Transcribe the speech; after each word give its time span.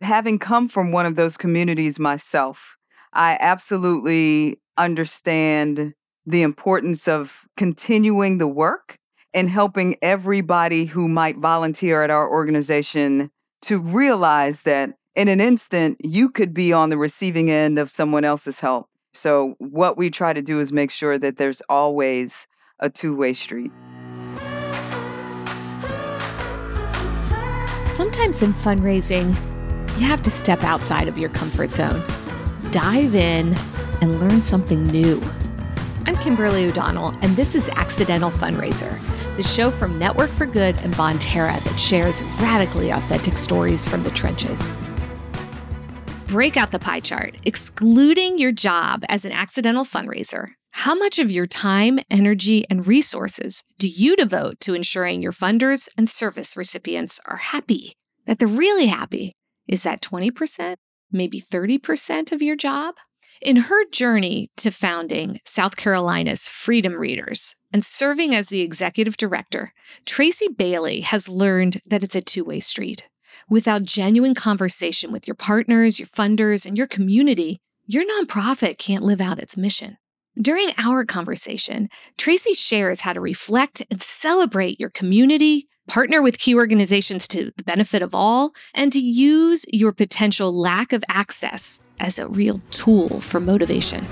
having 0.00 0.38
come 0.38 0.68
from 0.68 0.92
one 0.92 1.06
of 1.06 1.16
those 1.16 1.36
communities 1.36 1.98
myself, 1.98 2.76
I 3.12 3.36
absolutely 3.40 4.60
understand 4.76 5.94
the 6.26 6.42
importance 6.42 7.08
of 7.08 7.48
continuing 7.56 8.38
the 8.38 8.46
work 8.46 8.96
and 9.34 9.48
helping 9.48 9.96
everybody 10.02 10.84
who 10.84 11.08
might 11.08 11.38
volunteer 11.38 12.02
at 12.02 12.10
our 12.10 12.30
organization 12.30 13.30
to 13.62 13.78
realize 13.78 14.62
that 14.62 14.94
in 15.16 15.26
an 15.28 15.40
instant, 15.40 15.96
you 16.00 16.30
could 16.30 16.54
be 16.54 16.72
on 16.72 16.90
the 16.90 16.98
receiving 16.98 17.50
end 17.50 17.78
of 17.78 17.90
someone 17.90 18.24
else's 18.24 18.60
help. 18.60 18.88
So, 19.14 19.56
what 19.58 19.96
we 19.96 20.10
try 20.10 20.32
to 20.32 20.42
do 20.42 20.60
is 20.60 20.72
make 20.72 20.90
sure 20.90 21.18
that 21.18 21.38
there's 21.38 21.60
always 21.68 22.46
a 22.78 22.88
two 22.88 23.16
way 23.16 23.32
street. 23.32 23.72
Sometimes 27.88 28.42
in 28.42 28.52
fundraising, 28.52 29.34
you 29.98 30.06
have 30.06 30.22
to 30.22 30.30
step 30.30 30.62
outside 30.62 31.08
of 31.08 31.18
your 31.18 31.28
comfort 31.30 31.72
zone, 31.72 32.04
dive 32.70 33.16
in, 33.16 33.52
and 34.00 34.20
learn 34.20 34.40
something 34.40 34.84
new. 34.84 35.20
I'm 36.06 36.14
Kimberly 36.18 36.66
O'Donnell, 36.66 37.16
and 37.20 37.34
this 37.34 37.56
is 37.56 37.68
Accidental 37.70 38.30
Fundraiser, 38.30 38.96
the 39.36 39.42
show 39.42 39.72
from 39.72 39.98
Network 39.98 40.30
for 40.30 40.46
Good 40.46 40.76
and 40.84 40.94
Bonterra 40.94 41.62
that 41.64 41.80
shares 41.80 42.22
radically 42.40 42.90
authentic 42.90 43.36
stories 43.36 43.88
from 43.88 44.04
the 44.04 44.10
trenches. 44.10 44.70
Break 46.28 46.56
out 46.56 46.70
the 46.70 46.78
pie 46.78 47.00
chart, 47.00 47.36
excluding 47.44 48.38
your 48.38 48.52
job 48.52 49.02
as 49.08 49.24
an 49.24 49.32
accidental 49.32 49.84
fundraiser. 49.84 50.50
How 50.70 50.94
much 50.94 51.18
of 51.18 51.32
your 51.32 51.46
time, 51.46 51.98
energy, 52.08 52.64
and 52.70 52.86
resources 52.86 53.64
do 53.78 53.88
you 53.88 54.14
devote 54.14 54.60
to 54.60 54.74
ensuring 54.74 55.22
your 55.22 55.32
funders 55.32 55.88
and 55.98 56.08
service 56.08 56.56
recipients 56.56 57.18
are 57.26 57.36
happy? 57.38 57.94
That 58.26 58.38
they're 58.38 58.46
really 58.46 58.86
happy? 58.86 59.32
Is 59.68 59.82
that 59.82 60.00
20%? 60.00 60.76
Maybe 61.12 61.40
30% 61.40 62.32
of 62.32 62.42
your 62.42 62.56
job? 62.56 62.94
In 63.40 63.56
her 63.56 63.84
journey 63.90 64.50
to 64.56 64.72
founding 64.72 65.40
South 65.44 65.76
Carolina's 65.76 66.48
Freedom 66.48 66.94
Readers 66.94 67.54
and 67.72 67.84
serving 67.84 68.34
as 68.34 68.48
the 68.48 68.62
executive 68.62 69.16
director, 69.16 69.72
Tracy 70.06 70.48
Bailey 70.48 71.02
has 71.02 71.28
learned 71.28 71.80
that 71.86 72.02
it's 72.02 72.16
a 72.16 72.20
two 72.20 72.44
way 72.44 72.58
street. 72.58 73.08
Without 73.48 73.84
genuine 73.84 74.34
conversation 74.34 75.12
with 75.12 75.28
your 75.28 75.36
partners, 75.36 76.00
your 76.00 76.08
funders, 76.08 76.66
and 76.66 76.76
your 76.76 76.88
community, 76.88 77.60
your 77.86 78.04
nonprofit 78.04 78.78
can't 78.78 79.04
live 79.04 79.20
out 79.20 79.38
its 79.38 79.56
mission. 79.56 79.98
During 80.40 80.70
our 80.78 81.04
conversation, 81.04 81.88
Tracy 82.16 82.54
shares 82.54 83.00
how 83.00 83.12
to 83.12 83.20
reflect 83.20 83.84
and 83.90 84.02
celebrate 84.02 84.80
your 84.80 84.90
community, 84.90 85.68
partner 85.88 86.22
with 86.22 86.38
key 86.38 86.54
organizations 86.54 87.26
to 87.28 87.52
the 87.56 87.64
benefit 87.64 88.02
of 88.02 88.14
all, 88.14 88.54
and 88.74 88.92
to 88.92 89.00
use 89.00 89.66
your 89.72 89.92
potential 89.92 90.52
lack 90.52 90.92
of 90.92 91.02
access 91.08 91.80
as 91.98 92.18
a 92.18 92.28
real 92.28 92.60
tool 92.70 93.20
for 93.20 93.40
motivation. 93.40 94.06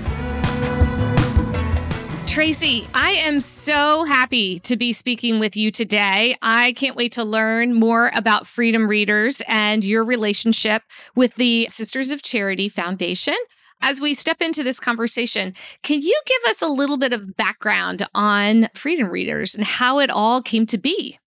Tracy, 2.27 2.85
I 2.93 3.11
am 3.11 3.41
so 3.41 4.03
happy 4.03 4.59
to 4.59 4.75
be 4.75 4.93
speaking 4.93 5.39
with 5.39 5.55
you 5.55 5.71
today. 5.71 6.35
I 6.41 6.73
can't 6.73 6.95
wait 6.95 7.13
to 7.13 7.23
learn 7.23 7.73
more 7.73 8.11
about 8.13 8.45
Freedom 8.45 8.87
Readers 8.87 9.41
and 9.47 9.83
your 9.83 10.03
relationship 10.03 10.83
with 11.15 11.33
the 11.35 11.67
Sisters 11.69 12.11
of 12.11 12.21
Charity 12.21 12.69
Foundation. 12.69 13.33
As 13.81 14.01
we 14.01 14.13
step 14.13 14.41
into 14.41 14.63
this 14.63 14.79
conversation, 14.79 15.53
can 15.81 16.01
you 16.01 16.21
give 16.25 16.51
us 16.51 16.61
a 16.61 16.67
little 16.67 16.97
bit 16.97 17.13
of 17.13 17.37
background 17.37 18.05
on 18.13 18.67
Freedom 18.73 19.09
Readers 19.09 19.55
and 19.55 19.63
how 19.63 19.99
it 19.99 20.09
all 20.11 20.41
came 20.41 20.65
to 20.67 20.77
be? 20.77 21.17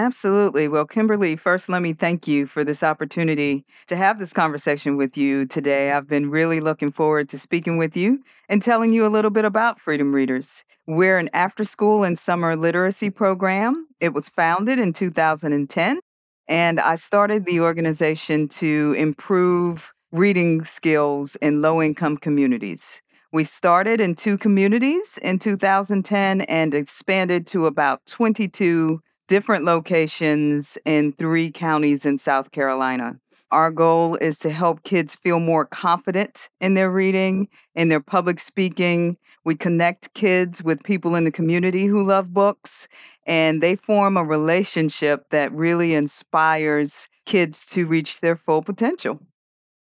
Absolutely. 0.00 0.66
Well, 0.66 0.86
Kimberly, 0.86 1.36
first, 1.36 1.68
let 1.68 1.82
me 1.82 1.92
thank 1.92 2.26
you 2.26 2.46
for 2.46 2.64
this 2.64 2.82
opportunity 2.82 3.66
to 3.86 3.96
have 3.96 4.18
this 4.18 4.32
conversation 4.32 4.96
with 4.96 5.18
you 5.18 5.44
today. 5.44 5.92
I've 5.92 6.08
been 6.08 6.30
really 6.30 6.60
looking 6.60 6.90
forward 6.90 7.28
to 7.28 7.38
speaking 7.38 7.76
with 7.76 7.94
you 7.94 8.24
and 8.48 8.62
telling 8.62 8.94
you 8.94 9.04
a 9.04 9.12
little 9.12 9.30
bit 9.30 9.44
about 9.44 9.78
Freedom 9.78 10.14
Readers. 10.14 10.64
We're 10.86 11.18
an 11.18 11.28
after 11.34 11.64
school 11.64 12.02
and 12.02 12.18
summer 12.18 12.56
literacy 12.56 13.10
program. 13.10 13.88
It 14.00 14.14
was 14.14 14.30
founded 14.30 14.78
in 14.78 14.94
2010, 14.94 16.00
and 16.48 16.80
I 16.80 16.94
started 16.94 17.44
the 17.44 17.60
organization 17.60 18.48
to 18.48 18.94
improve 18.96 19.92
reading 20.12 20.64
skills 20.64 21.36
in 21.42 21.60
low 21.60 21.82
income 21.82 22.16
communities. 22.16 23.02
We 23.32 23.44
started 23.44 24.00
in 24.00 24.14
two 24.14 24.38
communities 24.38 25.18
in 25.20 25.38
2010 25.38 26.40
and 26.40 26.72
expanded 26.72 27.46
to 27.48 27.66
about 27.66 28.06
22 28.06 29.02
different 29.30 29.64
locations 29.64 30.76
in 30.84 31.12
three 31.12 31.52
counties 31.52 32.04
in 32.04 32.18
South 32.18 32.50
Carolina. 32.50 33.16
Our 33.52 33.70
goal 33.70 34.16
is 34.16 34.40
to 34.40 34.50
help 34.50 34.82
kids 34.82 35.14
feel 35.14 35.38
more 35.38 35.66
confident 35.66 36.48
in 36.60 36.74
their 36.74 36.90
reading, 36.90 37.46
in 37.76 37.90
their 37.90 38.00
public 38.00 38.40
speaking. 38.40 39.16
We 39.44 39.54
connect 39.54 40.12
kids 40.14 40.64
with 40.64 40.82
people 40.82 41.14
in 41.14 41.22
the 41.22 41.30
community 41.30 41.86
who 41.86 42.04
love 42.04 42.34
books, 42.34 42.88
and 43.24 43.62
they 43.62 43.76
form 43.76 44.16
a 44.16 44.24
relationship 44.24 45.30
that 45.30 45.52
really 45.52 45.94
inspires 45.94 47.08
kids 47.24 47.66
to 47.66 47.86
reach 47.86 48.22
their 48.22 48.34
full 48.34 48.62
potential. 48.62 49.20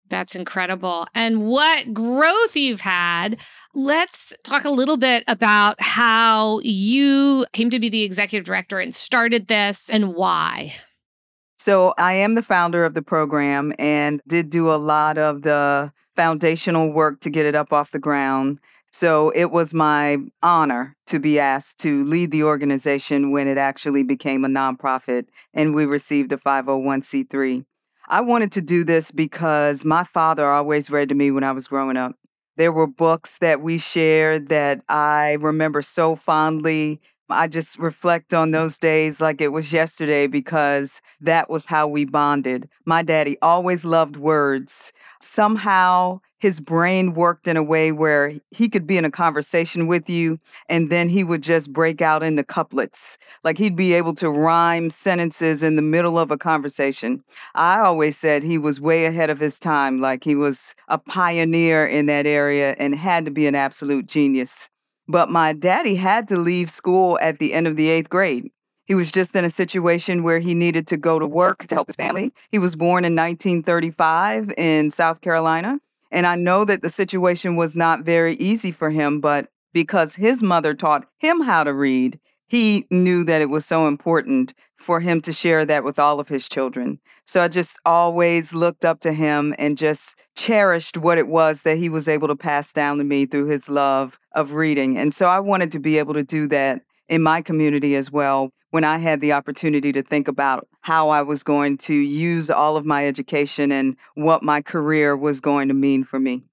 That's 0.10 0.36
incredible. 0.36 1.08
And 1.16 1.48
what 1.48 1.94
growth 1.94 2.56
you've 2.56 2.82
had. 2.82 3.40
Let's 3.74 4.34
talk 4.44 4.64
a 4.64 4.70
little 4.70 4.98
bit 4.98 5.24
about 5.28 5.82
how 5.82 6.60
you 6.64 7.46
came 7.54 7.70
to 7.72 7.80
be 7.80 7.90
the 7.90 8.04
executive 8.04 8.46
director 8.46 8.80
and 8.80 8.94
started 8.94 9.48
this 9.48 9.90
and 9.90 10.14
why. 10.14 10.74
So, 11.58 11.94
I 11.98 12.14
am 12.14 12.36
the 12.36 12.44
founder 12.44 12.86
of 12.86 12.94
the 12.94 13.02
program 13.02 13.74
and 13.80 14.22
did 14.28 14.50
do 14.50 14.72
a 14.72 14.76
lot 14.76 15.18
of 15.18 15.42
the 15.42 15.92
foundational 16.16 16.92
work 16.92 17.22
to 17.22 17.30
get 17.30 17.46
it 17.46 17.56
up 17.56 17.74
off 17.74 17.92
the 17.92 18.00
ground. 18.00 18.60
So, 18.92 19.32
it 19.32 19.52
was 19.52 19.74
my 19.74 20.18
honor 20.44 20.96
to 21.08 21.20
be 21.20 21.40
asked 21.40 21.80
to 21.80 22.04
lead 22.04 22.32
the 22.32 22.44
organization 22.44 23.32
when 23.32 23.48
it 23.48 23.58
actually 23.58 24.04
became 24.04 24.46
a 24.46 24.50
nonprofit 24.50 25.26
and 25.54 25.74
we 25.74 25.86
received 25.86 26.32
a 26.34 26.38
501c3. 26.38 27.66
I 28.08 28.22
wanted 28.22 28.52
to 28.54 28.62
do 28.62 28.84
this 28.84 29.12
because 29.12 29.84
my 29.84 30.04
father 30.04 30.50
always 30.50 30.92
read 30.92 31.10
to 31.10 31.16
me 31.16 31.32
when 31.32 31.44
I 31.44 31.52
was 31.52 31.68
growing 31.68 31.98
up. 31.98 32.16
There 32.58 32.72
were 32.72 32.88
books 32.88 33.40
that 33.40 33.62
we 33.62 33.78
shared 33.78 34.50
that 34.50 34.82
I 34.88 35.34
remember 35.42 35.82
so 35.82 36.16
fondly. 36.16 37.02
I 37.30 37.48
just 37.48 37.80
reflect 37.80 38.34
on 38.34 38.50
mm. 38.50 38.54
those 38.54 38.78
days 38.78 39.20
like 39.20 39.42
it 39.42 39.50
was 39.50 39.74
yesterday 39.74 40.28
because 40.28 41.02
that 41.22 41.50
was 41.50 41.66
how 41.66 41.88
we 41.88 42.06
bonded. 42.06 42.70
My 42.86 43.02
daddy 43.02 43.38
always 43.42 43.84
loved 43.84 44.18
words. 44.18 44.94
Somehow 45.20 46.22
his 46.40 46.60
brain 46.60 47.14
worked 47.14 47.48
in 47.48 47.58
a 47.58 47.64
way 47.64 47.92
where 47.92 48.34
he 48.52 48.70
could 48.70 48.86
be 48.86 48.98
in 48.98 49.06
a 49.06 49.12
conversation 49.12 49.88
with 49.88 50.10
you 50.10 50.38
and 50.70 50.92
then 50.92 51.10
he 51.10 51.24
would 51.24 51.42
just 51.42 51.72
break 51.72 52.02
out 52.02 52.24
into 52.24 52.44
couplets. 52.44 53.18
Like 53.44 53.58
he'd 53.58 53.76
be 53.76 53.94
able 53.94 54.14
to 54.16 54.30
rhyme 54.30 54.90
sentences 54.90 55.64
in 55.64 55.76
the 55.76 55.82
middle 55.82 56.20
of 56.20 56.32
a 56.32 56.38
conversation. 56.38 57.24
I 57.56 57.80
always 57.80 58.18
said 58.18 58.44
he 58.44 58.58
was 58.58 58.82
way 58.82 59.06
ahead 59.06 59.30
of 59.30 59.40
his 59.40 59.60
time, 59.60 60.02
like 60.02 60.24
he 60.24 60.36
was 60.36 60.76
a 60.90 60.98
pioneer 60.98 61.86
in 61.86 62.06
that 62.08 62.28
area 62.28 62.76
and 62.78 62.96
had 62.96 63.26
to 63.26 63.32
be 63.32 63.48
an 63.48 63.56
absolute 63.56 64.08
genius. 64.08 64.70
But 65.08 65.30
my 65.30 65.54
daddy 65.54 65.96
had 65.96 66.28
to 66.30 66.38
leave 66.38 66.70
school 66.70 67.18
at 67.22 67.40
the 67.40 67.54
end 67.54 67.68
of 67.68 67.76
the 67.76 67.90
eighth 67.90 68.10
grade. 68.10 68.52
He 68.86 68.94
was 68.94 69.12
just 69.12 69.36
in 69.36 69.44
a 69.44 69.50
situation 69.50 70.22
where 70.22 70.40
he 70.40 70.54
needed 70.54 70.86
to 70.88 70.98
go 70.98 71.18
to 71.18 71.26
work 71.26 71.66
to 71.68 71.76
help 71.76 71.88
his 71.88 71.96
family. 71.96 72.32
He 72.52 72.60
was 72.60 72.76
born 72.76 73.04
in 73.04 73.16
1935 73.16 74.54
in 74.58 74.92
South 74.92 75.22
Carolina. 75.22 75.80
And 76.12 76.26
I 76.26 76.36
know 76.36 76.66
that 76.66 76.82
the 76.82 76.90
situation 76.90 77.56
was 77.56 77.76
not 77.76 78.02
very 78.02 78.36
easy 78.36 78.72
for 78.72 78.90
him, 78.90 79.20
but 79.20 79.50
because 79.74 80.16
his 80.16 80.42
mother 80.42 80.74
taught 80.74 81.08
him 81.18 81.42
how 81.42 81.64
to 81.64 81.74
read, 81.74 82.20
he 82.48 82.86
knew 82.92 83.24
that 83.24 83.42
it 83.42 83.50
was 83.50 83.66
so 83.66 83.88
important 83.88 84.54
for 84.76 85.00
him 85.00 85.20
to 85.22 85.34
share 85.34 85.66
that 85.66 85.84
with 85.84 85.98
all 85.98 86.20
of 86.20 86.28
his 86.28 86.48
children. 86.48 87.00
So 87.26 87.42
I 87.42 87.48
just 87.48 87.78
always 87.86 88.54
looked 88.54 88.86
up 88.86 89.00
to 89.02 89.14
him 89.14 89.56
and 89.58 89.78
just 89.78 90.18
cherished 90.36 90.98
what 90.98 91.18
it 91.18 91.28
was 91.28 91.64
that 91.64 91.78
he 91.78 91.90
was 91.90 92.08
able 92.08 92.28
to 92.28 92.36
pass 92.36 92.72
down 92.72 92.98
to 93.00 93.04
me 93.04 93.26
through 93.26 93.48
his 93.48 93.70
love 93.70 94.20
of 94.34 94.54
reading. 94.54 94.98
And 94.98 95.14
so 95.14 95.26
I 95.26 95.40
wanted 95.40 95.72
to 95.72 95.80
be 95.80 95.98
able 95.98 96.14
to 96.14 96.24
do 96.24 96.48
that 96.50 96.84
in 97.10 97.24
my 97.24 97.42
community 97.42 97.96
as 97.96 98.12
well 98.12 98.52
when 98.76 98.84
I 98.84 98.98
had 98.98 99.22
the 99.22 99.32
opportunity 99.32 99.94
to 99.94 100.04
think 100.04 100.28
about 100.28 100.68
how 100.82 101.08
I 101.08 101.22
was 101.22 101.44
going 101.44 101.78
to 101.78 101.94
use 101.94 102.50
all 102.50 102.76
of 102.76 102.86
my 102.86 103.08
education 103.08 103.72
and 103.72 103.96
what 104.16 104.44
my 104.44 104.62
career 104.62 105.16
was 105.16 105.40
going 105.40 105.70
to 105.70 105.74
mean 105.74 106.04
for 106.04 106.20
me. 106.20 106.44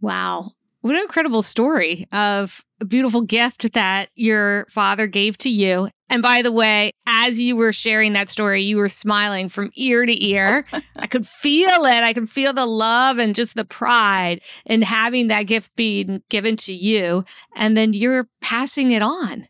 Wow. 0.00 0.52
What 0.82 0.94
an 0.94 1.02
incredible 1.02 1.42
story 1.42 2.06
of 2.12 2.64
a 2.80 2.84
beautiful 2.84 3.22
gift 3.22 3.72
that 3.72 4.10
your 4.14 4.66
father 4.70 5.08
gave 5.08 5.38
to 5.38 5.50
you. 5.50 5.88
And 6.08 6.22
by 6.22 6.42
the 6.42 6.52
way, 6.52 6.92
as 7.04 7.40
you 7.40 7.56
were 7.56 7.72
sharing 7.72 8.12
that 8.12 8.30
story, 8.30 8.62
you 8.62 8.76
were 8.76 8.88
smiling 8.88 9.48
from 9.48 9.72
ear 9.74 10.06
to 10.06 10.24
ear. 10.24 10.64
I 10.94 11.08
could 11.08 11.26
feel 11.26 11.84
it. 11.84 12.02
I 12.04 12.12
could 12.12 12.30
feel 12.30 12.52
the 12.52 12.64
love 12.64 13.18
and 13.18 13.34
just 13.34 13.56
the 13.56 13.64
pride 13.64 14.40
in 14.66 14.82
having 14.82 15.26
that 15.28 15.48
gift 15.48 15.74
being 15.74 16.22
given 16.28 16.54
to 16.58 16.72
you. 16.72 17.24
And 17.56 17.76
then 17.76 17.92
you're 17.92 18.28
passing 18.40 18.92
it 18.92 19.02
on 19.02 19.48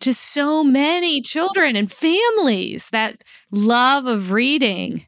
to 0.00 0.14
so 0.14 0.64
many 0.64 1.20
children 1.22 1.76
and 1.76 1.90
families 1.90 2.90
that 2.90 3.22
love 3.50 4.06
of 4.06 4.32
reading. 4.32 5.06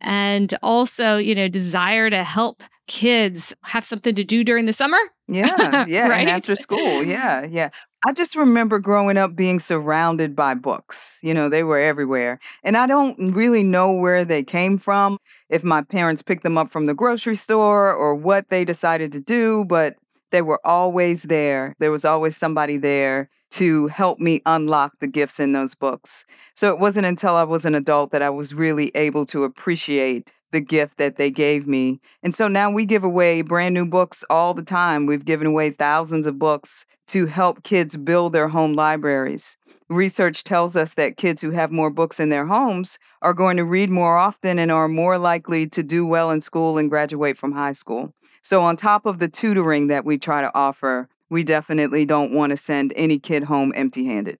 and 0.00 0.54
also, 0.62 1.16
you 1.18 1.34
know, 1.34 1.48
desire 1.48 2.10
to 2.10 2.22
help 2.24 2.62
kids 2.88 3.54
have 3.64 3.84
something 3.84 4.14
to 4.14 4.24
do 4.24 4.44
during 4.44 4.66
the 4.66 4.72
summer. 4.72 4.98
Yeah, 5.28 5.84
yeah, 5.88 6.08
right? 6.08 6.20
and 6.20 6.30
after 6.30 6.54
school, 6.56 7.02
yeah, 7.02 7.44
yeah. 7.46 7.70
I 8.06 8.12
just 8.12 8.36
remember 8.36 8.78
growing 8.78 9.16
up 9.16 9.34
being 9.34 9.58
surrounded 9.58 10.36
by 10.36 10.54
books. 10.54 11.18
You 11.22 11.34
know, 11.34 11.48
they 11.48 11.64
were 11.64 11.78
everywhere. 11.78 12.38
And 12.62 12.76
I 12.76 12.86
don't 12.86 13.34
really 13.34 13.64
know 13.64 13.92
where 13.92 14.24
they 14.24 14.44
came 14.44 14.78
from, 14.78 15.18
if 15.48 15.64
my 15.64 15.82
parents 15.82 16.22
picked 16.22 16.44
them 16.44 16.58
up 16.58 16.70
from 16.70 16.86
the 16.86 16.94
grocery 16.94 17.34
store 17.36 17.92
or 17.92 18.14
what 18.14 18.48
they 18.50 18.64
decided 18.64 19.12
to 19.12 19.20
do, 19.20 19.64
but 19.64 19.96
they 20.30 20.42
were 20.42 20.60
always 20.64 21.24
there. 21.24 21.74
There 21.80 21.90
was 21.90 22.04
always 22.04 22.36
somebody 22.36 22.76
there 22.76 23.28
to 23.56 23.86
help 23.86 24.18
me 24.18 24.42
unlock 24.44 24.92
the 25.00 25.06
gifts 25.06 25.40
in 25.40 25.52
those 25.52 25.74
books. 25.74 26.26
So 26.54 26.68
it 26.68 26.78
wasn't 26.78 27.06
until 27.06 27.36
I 27.36 27.42
was 27.42 27.64
an 27.64 27.74
adult 27.74 28.10
that 28.10 28.20
I 28.20 28.28
was 28.28 28.52
really 28.52 28.90
able 28.94 29.24
to 29.26 29.44
appreciate 29.44 30.30
the 30.52 30.60
gift 30.60 30.98
that 30.98 31.16
they 31.16 31.30
gave 31.30 31.66
me. 31.66 31.98
And 32.22 32.34
so 32.34 32.48
now 32.48 32.70
we 32.70 32.84
give 32.84 33.02
away 33.02 33.40
brand 33.40 33.72
new 33.72 33.86
books 33.86 34.22
all 34.28 34.52
the 34.52 34.62
time. 34.62 35.06
We've 35.06 35.24
given 35.24 35.46
away 35.46 35.70
thousands 35.70 36.26
of 36.26 36.38
books 36.38 36.84
to 37.08 37.24
help 37.24 37.62
kids 37.62 37.96
build 37.96 38.34
their 38.34 38.48
home 38.48 38.74
libraries. 38.74 39.56
Research 39.88 40.44
tells 40.44 40.76
us 40.76 40.92
that 40.94 41.16
kids 41.16 41.40
who 41.40 41.50
have 41.52 41.72
more 41.72 41.90
books 41.90 42.20
in 42.20 42.28
their 42.28 42.44
homes 42.44 42.98
are 43.22 43.32
going 43.32 43.56
to 43.56 43.64
read 43.64 43.88
more 43.88 44.18
often 44.18 44.58
and 44.58 44.70
are 44.70 44.88
more 44.88 45.16
likely 45.16 45.66
to 45.68 45.82
do 45.82 46.04
well 46.04 46.30
in 46.30 46.42
school 46.42 46.76
and 46.76 46.90
graduate 46.90 47.38
from 47.38 47.52
high 47.52 47.72
school. 47.72 48.12
So, 48.42 48.62
on 48.62 48.76
top 48.76 49.06
of 49.06 49.18
the 49.18 49.28
tutoring 49.28 49.86
that 49.86 50.04
we 50.04 50.18
try 50.18 50.40
to 50.40 50.54
offer, 50.54 51.08
we 51.30 51.44
definitely 51.44 52.04
don't 52.04 52.32
want 52.32 52.50
to 52.50 52.56
send 52.56 52.92
any 52.96 53.18
kid 53.18 53.44
home 53.44 53.72
empty 53.76 54.06
handed. 54.06 54.38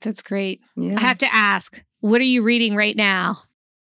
That's 0.00 0.22
great. 0.22 0.60
Yeah. 0.76 0.94
I 0.96 1.00
have 1.00 1.18
to 1.18 1.34
ask, 1.34 1.82
what 2.00 2.20
are 2.20 2.24
you 2.24 2.42
reading 2.42 2.74
right 2.76 2.96
now? 2.96 3.38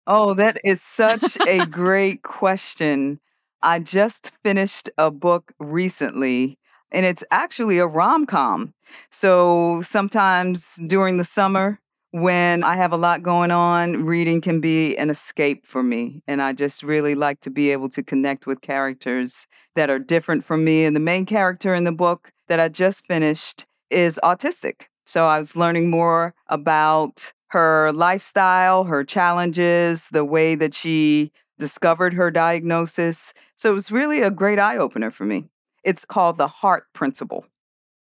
Oh, 0.06 0.34
that 0.34 0.60
is 0.64 0.82
such 0.82 1.38
a 1.46 1.66
great 1.66 2.22
question. 2.22 3.20
I 3.62 3.78
just 3.78 4.32
finished 4.42 4.90
a 4.98 5.10
book 5.10 5.52
recently, 5.60 6.58
and 6.90 7.06
it's 7.06 7.22
actually 7.30 7.78
a 7.78 7.86
rom 7.86 8.26
com. 8.26 8.74
So 9.10 9.80
sometimes 9.82 10.80
during 10.86 11.16
the 11.16 11.24
summer, 11.24 11.78
when 12.12 12.62
I 12.62 12.76
have 12.76 12.92
a 12.92 12.96
lot 12.96 13.22
going 13.22 13.50
on, 13.50 14.04
reading 14.04 14.42
can 14.42 14.60
be 14.60 14.96
an 14.96 15.08
escape 15.08 15.66
for 15.66 15.82
me. 15.82 16.22
And 16.28 16.42
I 16.42 16.52
just 16.52 16.82
really 16.82 17.14
like 17.14 17.40
to 17.40 17.50
be 17.50 17.72
able 17.72 17.88
to 17.88 18.02
connect 18.02 18.46
with 18.46 18.60
characters 18.60 19.46
that 19.74 19.88
are 19.88 19.98
different 19.98 20.44
from 20.44 20.62
me. 20.62 20.84
And 20.84 20.94
the 20.94 21.00
main 21.00 21.24
character 21.24 21.74
in 21.74 21.84
the 21.84 21.92
book 21.92 22.30
that 22.48 22.60
I 22.60 22.68
just 22.68 23.06
finished 23.06 23.64
is 23.90 24.20
autistic. 24.22 24.82
So 25.06 25.26
I 25.26 25.38
was 25.38 25.56
learning 25.56 25.90
more 25.90 26.34
about 26.48 27.32
her 27.48 27.92
lifestyle, 27.92 28.84
her 28.84 29.04
challenges, 29.04 30.08
the 30.12 30.24
way 30.24 30.54
that 30.54 30.74
she 30.74 31.32
discovered 31.58 32.12
her 32.12 32.30
diagnosis. 32.30 33.32
So 33.56 33.70
it 33.70 33.74
was 33.74 33.90
really 33.90 34.20
a 34.20 34.30
great 34.30 34.58
eye 34.58 34.76
opener 34.76 35.10
for 35.10 35.24
me. 35.24 35.46
It's 35.82 36.04
called 36.04 36.36
the 36.36 36.48
Heart 36.48 36.84
Principle. 36.92 37.46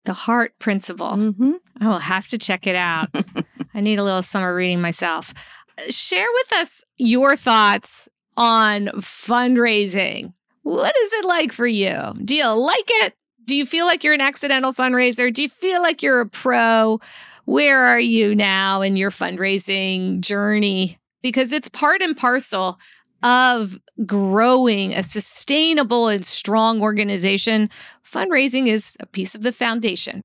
The 0.05 0.13
Heart 0.13 0.55
Principle. 0.61 1.11
Mm-hmm. 1.11 1.53
I 1.81 1.89
will 1.89 1.99
have 1.99 2.29
to 2.29 2.39
check 2.39 2.69
it 2.69 2.77
out. 2.77 3.09
I 3.77 3.81
need 3.81 4.01
a 4.01 4.05
little 4.05 4.25
summer 4.25 4.53
reading 4.53 4.81
myself. 4.81 5.33
Share 5.89 6.27
with 6.33 6.53
us 6.55 6.83
your 6.97 7.37
thoughts 7.37 8.09
on 8.37 8.87
fundraising. 8.97 10.33
What 10.63 10.97
is 10.97 11.13
it 11.13 11.25
like 11.25 11.53
for 11.53 11.67
you? 11.67 11.97
Do 12.25 12.35
you 12.35 12.49
like 12.49 12.89
it? 12.89 13.15
Do 13.45 13.57
you 13.57 13.65
feel 13.65 13.87
like 13.87 14.03
you're 14.03 14.15
an 14.15 14.21
accidental 14.21 14.73
fundraiser? 14.73 15.33
Do 15.33 15.43
you 15.43 15.49
feel 15.49 15.81
like 15.81 16.03
you're 16.03 16.21
a 16.21 16.29
pro? 16.29 16.99
where 17.47 17.87
are 17.87 18.01
you 18.01 18.35
now 18.35 18.83
in 18.83 18.97
your 18.97 19.11
fundraising 19.11 20.21
journey? 20.21 20.99
Because 21.23 21.53
it's 21.53 21.69
part 21.69 22.03
and 22.03 22.17
parcel 22.17 22.79
of 23.23 23.81
growing 24.05 24.93
a 24.93 25.03
sustainable 25.03 26.09
and 26.09 26.25
strong 26.25 26.83
organization. 26.83 27.71
Fundraising 28.05 28.67
is 28.67 28.97
a 29.01 29.07
piece 29.07 29.35
of 29.35 29.43
the 29.43 29.53
foundation. 29.53 30.23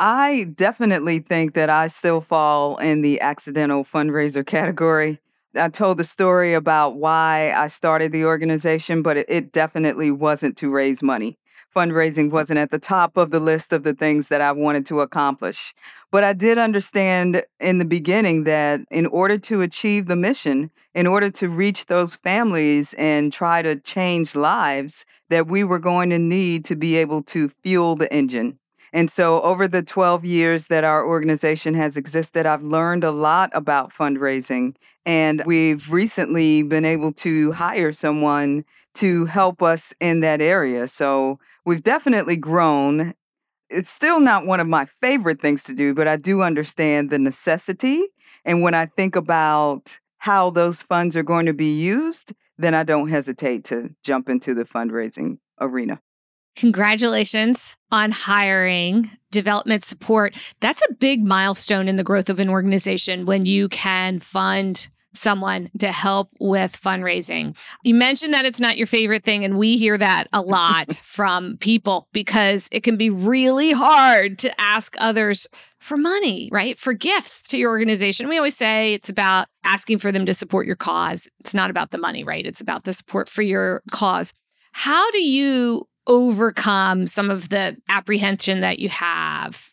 I 0.00 0.46
definitely 0.54 1.18
think 1.18 1.54
that 1.54 1.70
I 1.70 1.86
still 1.88 2.20
fall 2.20 2.78
in 2.78 3.02
the 3.02 3.20
accidental 3.20 3.84
fundraiser 3.84 4.44
category. 4.56 5.20
I 5.54 5.68
told 5.68 5.98
the 5.98 6.04
story 6.04 6.54
about 6.54 6.96
why 6.96 7.52
I 7.56 7.68
started 7.68 8.10
the 8.10 8.24
organization, 8.24 9.02
but 9.02 9.16
it, 9.16 9.26
it 9.28 9.52
definitely 9.52 10.10
wasn't 10.10 10.56
to 10.58 10.70
raise 10.70 11.02
money 11.02 11.36
fundraising 11.74 12.28
mm. 12.28 12.30
wasn't 12.30 12.58
at 12.58 12.70
the 12.70 12.78
top 12.78 13.16
of 13.16 13.30
the 13.30 13.40
list 13.40 13.72
of 13.72 13.82
the 13.82 13.94
things 13.94 14.28
that 14.28 14.40
I 14.40 14.52
wanted 14.52 14.86
to 14.86 15.00
accomplish. 15.00 15.74
But 16.10 16.24
I 16.24 16.32
did 16.32 16.58
understand 16.58 17.44
in 17.60 17.78
the 17.78 17.84
beginning 17.84 18.44
that 18.44 18.80
in 18.90 19.06
order 19.06 19.38
to 19.38 19.62
achieve 19.62 20.06
the 20.06 20.16
mission, 20.16 20.70
in 20.94 21.06
order 21.06 21.30
to 21.30 21.48
reach 21.48 21.86
those 21.86 22.16
families 22.16 22.94
and 22.94 23.32
try 23.32 23.62
to 23.62 23.76
change 23.76 24.34
lives, 24.34 25.06
that 25.28 25.46
we 25.46 25.62
were 25.62 25.78
going 25.78 26.10
to 26.10 26.18
need 26.18 26.64
to 26.64 26.76
be 26.76 26.96
able 26.96 27.22
to 27.22 27.48
fuel 27.62 27.94
the 27.94 28.12
engine. 28.12 28.58
And 28.92 29.10
so, 29.10 29.40
over 29.42 29.68
the 29.68 29.82
12 29.82 30.24
years 30.24 30.66
that 30.66 30.84
our 30.84 31.06
organization 31.06 31.74
has 31.74 31.96
existed, 31.96 32.46
I've 32.46 32.62
learned 32.62 33.04
a 33.04 33.10
lot 33.10 33.50
about 33.52 33.92
fundraising. 33.92 34.74
And 35.06 35.42
we've 35.46 35.90
recently 35.90 36.62
been 36.62 36.84
able 36.84 37.12
to 37.14 37.52
hire 37.52 37.92
someone 37.92 38.64
to 38.94 39.24
help 39.26 39.62
us 39.62 39.94
in 40.00 40.20
that 40.20 40.40
area. 40.40 40.88
So, 40.88 41.38
we've 41.64 41.82
definitely 41.82 42.36
grown. 42.36 43.14
It's 43.68 43.90
still 43.90 44.18
not 44.18 44.46
one 44.46 44.58
of 44.58 44.66
my 44.66 44.86
favorite 45.00 45.40
things 45.40 45.62
to 45.64 45.74
do, 45.74 45.94
but 45.94 46.08
I 46.08 46.16
do 46.16 46.42
understand 46.42 47.10
the 47.10 47.18
necessity. 47.18 48.02
And 48.44 48.62
when 48.62 48.74
I 48.74 48.86
think 48.86 49.14
about 49.14 49.98
how 50.18 50.50
those 50.50 50.82
funds 50.82 51.16
are 51.16 51.22
going 51.22 51.46
to 51.46 51.54
be 51.54 51.72
used, 51.78 52.32
then 52.58 52.74
I 52.74 52.82
don't 52.82 53.08
hesitate 53.08 53.64
to 53.64 53.90
jump 54.02 54.28
into 54.28 54.54
the 54.54 54.64
fundraising 54.64 55.38
arena. 55.60 56.00
Congratulations 56.56 57.76
on 57.90 58.10
hiring 58.10 59.10
development 59.30 59.84
support. 59.84 60.36
That's 60.60 60.82
a 60.88 60.94
big 60.94 61.24
milestone 61.24 61.88
in 61.88 61.96
the 61.96 62.04
growth 62.04 62.28
of 62.28 62.40
an 62.40 62.48
organization 62.48 63.26
when 63.26 63.46
you 63.46 63.68
can 63.68 64.18
fund 64.18 64.88
someone 65.12 65.70
to 65.78 65.90
help 65.90 66.28
with 66.38 66.80
fundraising. 66.80 67.56
You 67.82 67.94
mentioned 67.94 68.32
that 68.34 68.44
it's 68.44 68.60
not 68.60 68.76
your 68.76 68.86
favorite 68.86 69.24
thing, 69.24 69.44
and 69.44 69.58
we 69.58 69.76
hear 69.76 69.98
that 69.98 70.28
a 70.32 70.40
lot 70.40 70.92
from 71.02 71.56
people 71.58 72.08
because 72.12 72.68
it 72.70 72.82
can 72.82 72.96
be 72.96 73.10
really 73.10 73.72
hard 73.72 74.38
to 74.40 74.60
ask 74.60 74.94
others 74.98 75.46
for 75.78 75.96
money, 75.96 76.48
right? 76.52 76.78
For 76.78 76.92
gifts 76.92 77.42
to 77.44 77.58
your 77.58 77.70
organization. 77.70 78.28
We 78.28 78.36
always 78.36 78.56
say 78.56 78.94
it's 78.94 79.08
about 79.08 79.48
asking 79.64 79.98
for 79.98 80.12
them 80.12 80.26
to 80.26 80.34
support 80.34 80.66
your 80.66 80.76
cause. 80.76 81.26
It's 81.40 81.54
not 81.54 81.70
about 81.70 81.90
the 81.90 81.98
money, 81.98 82.22
right? 82.22 82.44
It's 82.44 82.60
about 82.60 82.84
the 82.84 82.92
support 82.92 83.28
for 83.28 83.42
your 83.42 83.82
cause. 83.90 84.32
How 84.72 85.10
do 85.10 85.22
you 85.22 85.88
overcome 86.06 87.06
some 87.06 87.30
of 87.30 87.48
the 87.48 87.76
apprehension 87.88 88.60
that 88.60 88.78
you 88.78 88.88
have? 88.88 89.70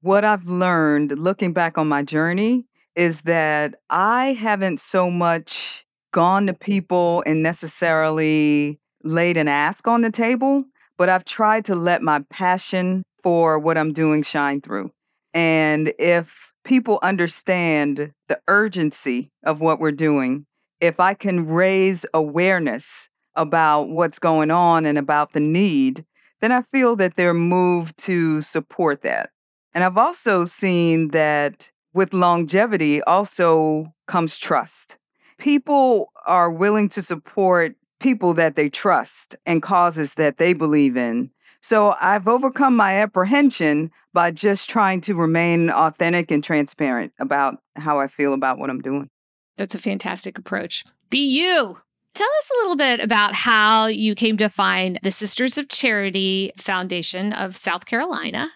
What 0.00 0.24
I've 0.24 0.48
learned 0.48 1.18
looking 1.18 1.52
back 1.52 1.78
on 1.78 1.88
my 1.88 2.02
journey 2.02 2.66
is 2.94 3.22
that 3.22 3.76
I 3.88 4.32
haven't 4.34 4.80
so 4.80 5.10
much 5.10 5.84
gone 6.12 6.46
to 6.46 6.54
people 6.54 7.22
and 7.26 7.42
necessarily 7.42 8.78
laid 9.02 9.36
an 9.36 9.48
ask 9.48 9.88
on 9.88 10.02
the 10.02 10.10
table, 10.10 10.64
but 10.98 11.08
I've 11.08 11.24
tried 11.24 11.64
to 11.66 11.74
let 11.74 12.02
my 12.02 12.24
passion 12.30 13.02
for 13.22 13.58
what 13.58 13.78
I'm 13.78 13.92
doing 13.92 14.22
shine 14.22 14.60
through. 14.60 14.90
And 15.32 15.92
if 15.98 16.52
people 16.64 16.98
understand 17.02 18.12
the 18.28 18.40
urgency 18.48 19.30
of 19.44 19.60
what 19.60 19.80
we're 19.80 19.92
doing, 19.92 20.46
if 20.80 21.00
I 21.00 21.14
can 21.14 21.46
raise 21.46 22.04
awareness 22.12 23.08
about 23.34 23.88
what's 23.88 24.18
going 24.18 24.50
on 24.50 24.86
and 24.86 24.98
about 24.98 25.32
the 25.32 25.40
need, 25.40 26.04
then 26.40 26.52
I 26.52 26.62
feel 26.62 26.96
that 26.96 27.16
they're 27.16 27.34
moved 27.34 27.96
to 27.98 28.42
support 28.42 29.02
that. 29.02 29.30
And 29.74 29.84
I've 29.84 29.98
also 29.98 30.44
seen 30.44 31.08
that 31.08 31.70
with 31.94 32.12
longevity 32.12 33.02
also 33.02 33.92
comes 34.06 34.38
trust. 34.38 34.98
People 35.38 36.12
are 36.26 36.50
willing 36.50 36.88
to 36.90 37.02
support 37.02 37.74
people 38.00 38.34
that 38.34 38.56
they 38.56 38.68
trust 38.68 39.36
and 39.46 39.62
causes 39.62 40.14
that 40.14 40.38
they 40.38 40.52
believe 40.52 40.96
in. 40.96 41.30
So 41.62 41.94
I've 42.00 42.26
overcome 42.26 42.74
my 42.74 43.00
apprehension 43.00 43.90
by 44.12 44.32
just 44.32 44.68
trying 44.68 45.00
to 45.02 45.14
remain 45.14 45.70
authentic 45.70 46.30
and 46.30 46.42
transparent 46.42 47.12
about 47.20 47.58
how 47.76 48.00
I 48.00 48.08
feel 48.08 48.34
about 48.34 48.58
what 48.58 48.68
I'm 48.68 48.80
doing. 48.80 49.08
That's 49.56 49.74
a 49.74 49.78
fantastic 49.78 50.38
approach. 50.38 50.84
Be 51.08 51.24
you. 51.24 51.78
Tell 52.14 52.28
us 52.28 52.50
a 52.50 52.62
little 52.62 52.76
bit 52.76 53.00
about 53.00 53.34
how 53.34 53.86
you 53.86 54.14
came 54.14 54.36
to 54.36 54.48
find 54.48 54.98
the 55.02 55.10
Sisters 55.10 55.56
of 55.56 55.68
Charity 55.68 56.52
Foundation 56.58 57.32
of 57.32 57.56
South 57.56 57.86
Carolina 57.86 58.50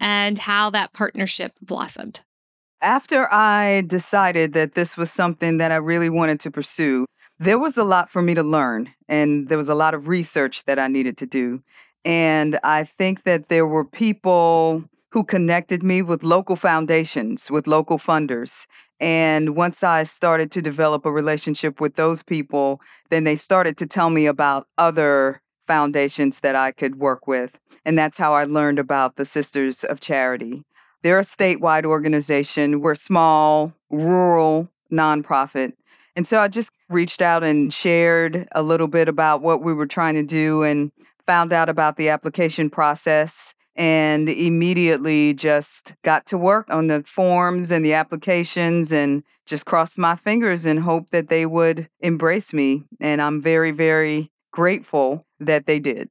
and 0.00 0.38
how 0.38 0.70
that 0.70 0.94
partnership 0.94 1.52
blossomed. 1.60 2.20
After 2.80 3.32
I 3.32 3.82
decided 3.86 4.54
that 4.54 4.74
this 4.74 4.96
was 4.96 5.10
something 5.10 5.58
that 5.58 5.70
I 5.70 5.76
really 5.76 6.08
wanted 6.08 6.40
to 6.40 6.50
pursue, 6.50 7.04
there 7.38 7.58
was 7.58 7.76
a 7.76 7.84
lot 7.84 8.08
for 8.08 8.22
me 8.22 8.34
to 8.34 8.42
learn, 8.42 8.88
and 9.08 9.48
there 9.48 9.58
was 9.58 9.68
a 9.68 9.74
lot 9.74 9.94
of 9.94 10.08
research 10.08 10.64
that 10.64 10.78
I 10.78 10.88
needed 10.88 11.18
to 11.18 11.26
do. 11.26 11.62
And 12.04 12.58
I 12.64 12.84
think 12.84 13.24
that 13.24 13.48
there 13.48 13.66
were 13.66 13.84
people 13.84 14.84
who 15.12 15.22
connected 15.22 15.82
me 15.82 16.00
with 16.00 16.22
local 16.22 16.56
foundations, 16.56 17.50
with 17.50 17.66
local 17.66 17.98
funders. 17.98 18.66
And 18.98 19.54
once 19.54 19.84
I 19.84 20.04
started 20.04 20.50
to 20.52 20.62
develop 20.62 21.04
a 21.04 21.12
relationship 21.12 21.82
with 21.82 21.96
those 21.96 22.22
people, 22.22 22.80
then 23.10 23.24
they 23.24 23.36
started 23.36 23.76
to 23.76 23.86
tell 23.86 24.08
me 24.08 24.24
about 24.24 24.68
other 24.78 25.42
foundations 25.66 26.40
that 26.40 26.56
I 26.56 26.72
could 26.72 26.96
work 26.96 27.26
with. 27.26 27.60
And 27.84 27.98
that's 27.98 28.16
how 28.16 28.32
I 28.32 28.44
learned 28.44 28.78
about 28.78 29.16
the 29.16 29.26
Sisters 29.26 29.84
of 29.84 30.00
Charity. 30.00 30.64
They're 31.02 31.18
a 31.18 31.22
statewide 31.22 31.84
organization. 31.84 32.80
We're 32.80 32.94
small, 32.94 33.74
rural 33.90 34.70
nonprofit. 34.90 35.74
And 36.16 36.26
so 36.26 36.38
I 36.40 36.48
just 36.48 36.70
reached 36.88 37.20
out 37.20 37.44
and 37.44 37.72
shared 37.72 38.48
a 38.52 38.62
little 38.62 38.88
bit 38.88 39.08
about 39.08 39.42
what 39.42 39.62
we 39.62 39.74
were 39.74 39.86
trying 39.86 40.14
to 40.14 40.22
do 40.22 40.62
and 40.62 40.90
found 41.26 41.52
out 41.52 41.68
about 41.68 41.96
the 41.96 42.08
application 42.08 42.70
process 42.70 43.54
and 43.76 44.28
immediately 44.28 45.34
just 45.34 45.94
got 46.02 46.26
to 46.26 46.38
work 46.38 46.68
on 46.70 46.88
the 46.88 47.02
forms 47.04 47.70
and 47.70 47.84
the 47.84 47.94
applications 47.94 48.92
and 48.92 49.22
just 49.46 49.66
crossed 49.66 49.98
my 49.98 50.16
fingers 50.16 50.66
and 50.66 50.80
hoped 50.80 51.10
that 51.12 51.28
they 51.28 51.46
would 51.46 51.88
embrace 52.00 52.52
me. 52.52 52.84
And 53.00 53.20
I'm 53.22 53.40
very, 53.40 53.70
very 53.70 54.30
grateful 54.52 55.26
that 55.40 55.66
they 55.66 55.78
did. 55.78 56.08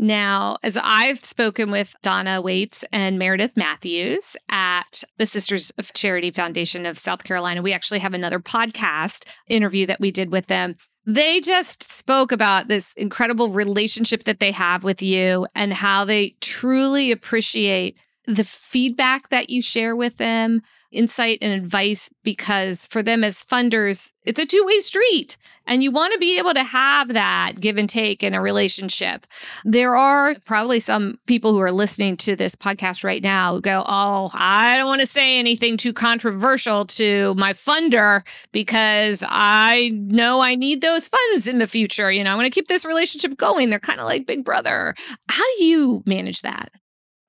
Now, 0.00 0.58
as 0.62 0.78
I've 0.80 1.18
spoken 1.18 1.72
with 1.72 1.92
Donna 2.02 2.40
Waits 2.40 2.84
and 2.92 3.18
Meredith 3.18 3.56
Matthews 3.56 4.36
at 4.48 5.02
the 5.16 5.26
Sisters 5.26 5.70
of 5.70 5.92
Charity 5.92 6.30
Foundation 6.30 6.86
of 6.86 7.00
South 7.00 7.24
Carolina, 7.24 7.62
we 7.62 7.72
actually 7.72 7.98
have 7.98 8.14
another 8.14 8.38
podcast 8.38 9.26
interview 9.48 9.86
that 9.86 9.98
we 9.98 10.12
did 10.12 10.30
with 10.30 10.46
them. 10.46 10.76
They 11.08 11.40
just 11.40 11.90
spoke 11.90 12.32
about 12.32 12.68
this 12.68 12.92
incredible 12.92 13.48
relationship 13.48 14.24
that 14.24 14.40
they 14.40 14.52
have 14.52 14.84
with 14.84 15.00
you 15.00 15.46
and 15.54 15.72
how 15.72 16.04
they 16.04 16.36
truly 16.42 17.10
appreciate 17.12 17.96
the 18.26 18.44
feedback 18.44 19.30
that 19.30 19.48
you 19.48 19.62
share 19.62 19.96
with 19.96 20.18
them, 20.18 20.60
insight 20.90 21.38
and 21.42 21.52
advice 21.52 22.10
because 22.22 22.86
for 22.86 23.02
them 23.02 23.22
as 23.22 23.42
funders, 23.42 24.12
it's 24.24 24.40
a 24.40 24.46
two 24.46 24.64
way 24.64 24.80
street. 24.80 25.36
And 25.66 25.82
you 25.82 25.90
want 25.90 26.14
to 26.14 26.18
be 26.18 26.38
able 26.38 26.54
to 26.54 26.64
have 26.64 27.08
that 27.08 27.60
give 27.60 27.76
and 27.76 27.90
take 27.90 28.22
in 28.22 28.32
a 28.32 28.40
relationship. 28.40 29.26
There 29.66 29.96
are 29.96 30.34
probably 30.46 30.80
some 30.80 31.18
people 31.26 31.52
who 31.52 31.60
are 31.60 31.70
listening 31.70 32.16
to 32.18 32.34
this 32.34 32.54
podcast 32.54 33.04
right 33.04 33.22
now 33.22 33.54
who 33.54 33.60
go, 33.60 33.84
Oh, 33.86 34.30
I 34.32 34.76
don't 34.76 34.86
want 34.86 35.02
to 35.02 35.06
say 35.06 35.38
anything 35.38 35.76
too 35.76 35.92
controversial 35.92 36.86
to 36.86 37.34
my 37.34 37.52
funder 37.52 38.22
because 38.52 39.22
I 39.28 39.90
know 39.94 40.40
I 40.40 40.54
need 40.54 40.80
those 40.80 41.06
funds 41.06 41.46
in 41.46 41.58
the 41.58 41.66
future. 41.66 42.10
You 42.10 42.24
know, 42.24 42.32
I 42.32 42.34
want 42.34 42.46
to 42.46 42.50
keep 42.50 42.68
this 42.68 42.86
relationship 42.86 43.36
going. 43.36 43.68
They're 43.68 43.78
kind 43.78 44.00
of 44.00 44.06
like 44.06 44.26
big 44.26 44.44
brother. 44.44 44.94
How 45.28 45.44
do 45.58 45.64
you 45.64 46.02
manage 46.06 46.40
that? 46.42 46.70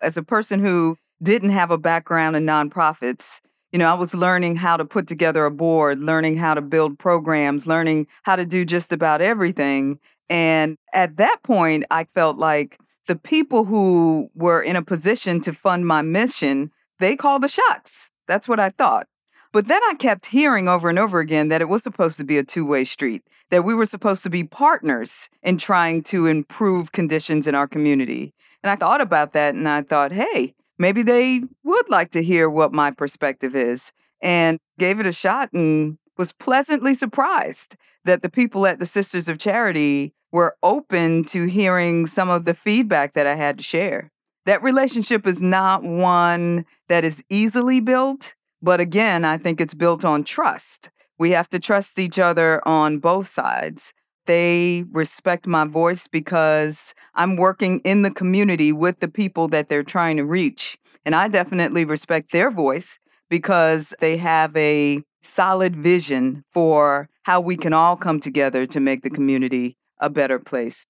As 0.01 0.16
a 0.16 0.24
person 0.24 0.62
who 0.62 0.98
didn't 1.22 1.50
have 1.50 1.72
a 1.72 1.78
background 1.78 2.38
in 2.38 2.46
nonprofits, 2.46 3.42
you 3.72 3.80
know, 3.80 3.90
I 3.90 3.94
was 3.94 4.14
learning 4.16 4.56
how 4.56 4.78
to 4.78 4.86
put 4.86 5.08
together 5.08 5.46
a 5.46 5.52
board, 5.52 6.00
learning 6.00 6.38
how 6.38 6.54
to 6.54 6.62
build 6.62 6.98
programs, 6.98 7.68
learning 7.68 8.08
how 8.24 8.36
to 8.36 8.46
do 8.46 8.66
just 8.66 8.92
about 8.92 9.22
everything. 9.22 10.00
And 10.30 10.78
at 10.94 11.18
that 11.18 11.44
point, 11.44 11.86
I 11.92 12.06
felt 12.06 12.38
like 12.38 12.80
the 13.08 13.16
people 13.16 13.66
who 13.66 14.30
were 14.36 14.62
in 14.62 14.76
a 14.76 14.84
position 14.84 15.42
to 15.42 15.54
fund 15.54 15.88
my 15.88 16.02
mission, 16.02 16.72
they 17.00 17.16
called 17.16 17.44
the 17.44 17.48
shots. 17.48 18.10
That's 18.28 18.48
what 18.48 18.60
I 18.60 18.70
thought. 18.70 19.08
But 19.52 19.68
then 19.68 19.82
I 19.90 19.96
kept 19.96 20.28
hearing 20.28 20.68
over 20.68 20.90
and 20.90 21.00
over 21.00 21.20
again 21.20 21.50
that 21.50 21.62
it 21.62 21.70
was 21.70 21.82
supposed 21.82 22.18
to 22.18 22.24
be 22.24 22.38
a 22.38 22.44
two 22.44 22.66
way 22.66 22.84
street, 22.84 23.24
that 23.50 23.64
we 23.64 23.74
were 23.74 23.88
supposed 23.88 24.24
to 24.24 24.30
be 24.30 24.44
partners 24.44 25.30
in 25.42 25.58
trying 25.58 26.04
to 26.04 26.28
improve 26.28 26.92
conditions 26.92 27.48
in 27.48 27.56
our 27.56 27.68
community. 27.68 28.34
And 28.62 28.70
I 28.70 28.76
thought 28.76 29.02
about 29.02 29.34
that 29.34 29.56
and 29.56 29.68
I 29.68 29.82
thought, 29.82 30.12
hey, 30.12 30.54
maybe 30.79 31.03
they 31.03 31.43
would 31.63 31.89
like 31.89 32.12
to 32.12 32.24
hear 32.24 32.50
what 32.50 32.74
my 32.74 32.89
perspective 32.89 33.55
is 33.55 33.91
and 34.21 34.57
gave 34.79 35.00
it 35.00 35.05
a 35.05 35.12
shot 35.12 35.51
and 35.53 35.98
was 36.17 36.31
pleasantly 36.31 36.95
surprised 36.95 37.75
that 38.05 38.21
the 38.21 38.29
people 38.29 38.65
at 38.65 38.79
the 38.79 38.86
Sisters 38.86 39.27
of 39.27 39.38
Charity 39.38 40.13
were 40.31 40.55
open 40.63 41.24
to 41.25 41.45
hearing 41.45 42.07
some 42.07 42.29
of 42.29 42.45
the 42.45 42.53
feedback 42.53 43.13
that 43.13 43.27
I 43.27 43.36
had 43.36 43.57
to 43.57 43.63
share. 43.63 44.12
That 44.45 44.63
relationship 44.63 45.27
is 45.27 45.41
not 45.41 45.83
one 45.83 46.65
that 46.88 47.03
is 47.03 47.24
easily 47.29 47.79
built, 47.79 48.36
but 48.62 48.79
again, 48.79 49.25
I 49.25 49.38
think 49.38 49.62
it's 49.62 49.74
built 49.74 50.03
on 50.03 50.24
trust. 50.24 50.89
We 51.17 51.31
have 51.31 51.50
to 51.50 51.59
trust 51.59 52.00
each 52.00 52.17
other 52.17 52.65
on 52.67 53.00
both 53.00 53.27
sides. 53.27 53.93
They 54.29 54.83
respect 54.91 55.48
my 55.48 55.65
voice 55.65 56.05
because 56.05 56.93
I'm 57.15 57.36
working 57.36 57.79
in 57.79 58.03
the 58.03 58.12
community 58.12 58.71
with 58.71 59.00
the 59.00 59.07
people 59.07 59.48
that 59.48 59.69
they're 59.69 59.81
trying 59.81 60.17
to 60.17 60.24
reach. 60.24 60.77
And 61.03 61.15
I 61.15 61.29
definitely 61.29 61.83
respect 61.83 62.31
their 62.31 62.51
voice 62.51 63.00
because 63.27 63.91
they 64.01 64.17
have 64.17 64.55
a 64.55 65.01
solid 65.24 65.75
vision 65.75 66.43
for 66.53 67.09
how 67.24 67.41
we 67.41 67.57
can 67.57 67.74
all 67.74 67.95
come 67.95 68.19
together 68.19 68.67
to 68.67 68.79
make 68.79 69.01
the 69.01 69.09
community 69.09 69.77
a 70.00 70.12
better 70.12 70.38
place. 70.38 70.86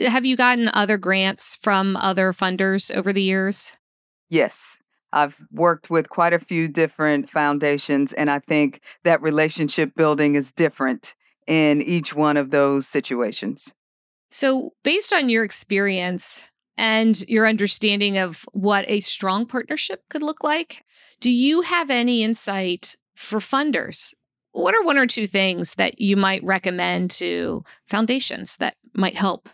Uh, 0.00 0.08
have 0.08 0.24
you 0.24 0.34
gotten 0.34 0.70
other 0.72 0.96
grants 0.96 1.56
from 1.56 1.94
other 1.94 2.32
funders 2.32 2.90
over 2.96 3.12
the 3.12 3.20
years? 3.20 3.74
Yes. 4.30 4.78
I've 5.12 5.36
worked 5.52 5.90
with 5.90 6.08
quite 6.08 6.32
a 6.32 6.38
few 6.38 6.68
different 6.68 7.28
foundations, 7.28 8.14
and 8.14 8.30
I 8.30 8.38
think 8.38 8.80
that 9.04 9.20
relationship 9.20 9.94
building 9.94 10.36
is 10.36 10.52
different 10.52 11.12
in 11.48 11.82
each 11.82 12.14
one 12.14 12.36
of 12.36 12.50
those 12.50 12.86
situations. 12.86 13.74
So, 14.30 14.74
based 14.84 15.12
on 15.12 15.30
your 15.30 15.42
experience 15.42 16.52
and 16.76 17.20
your 17.28 17.48
understanding 17.48 18.18
of 18.18 18.44
what 18.52 18.84
a 18.86 19.00
strong 19.00 19.46
partnership 19.46 20.02
could 20.10 20.22
look 20.22 20.44
like, 20.44 20.84
do 21.20 21.30
you 21.30 21.62
have 21.62 21.90
any 21.90 22.22
insight 22.22 22.94
for 23.16 23.40
funders? 23.40 24.14
What 24.52 24.74
are 24.74 24.84
one 24.84 24.98
or 24.98 25.06
two 25.06 25.26
things 25.26 25.74
that 25.74 26.00
you 26.00 26.16
might 26.16 26.44
recommend 26.44 27.10
to 27.12 27.64
foundations 27.86 28.56
that 28.58 28.76
might 28.94 29.16
help? 29.16 29.48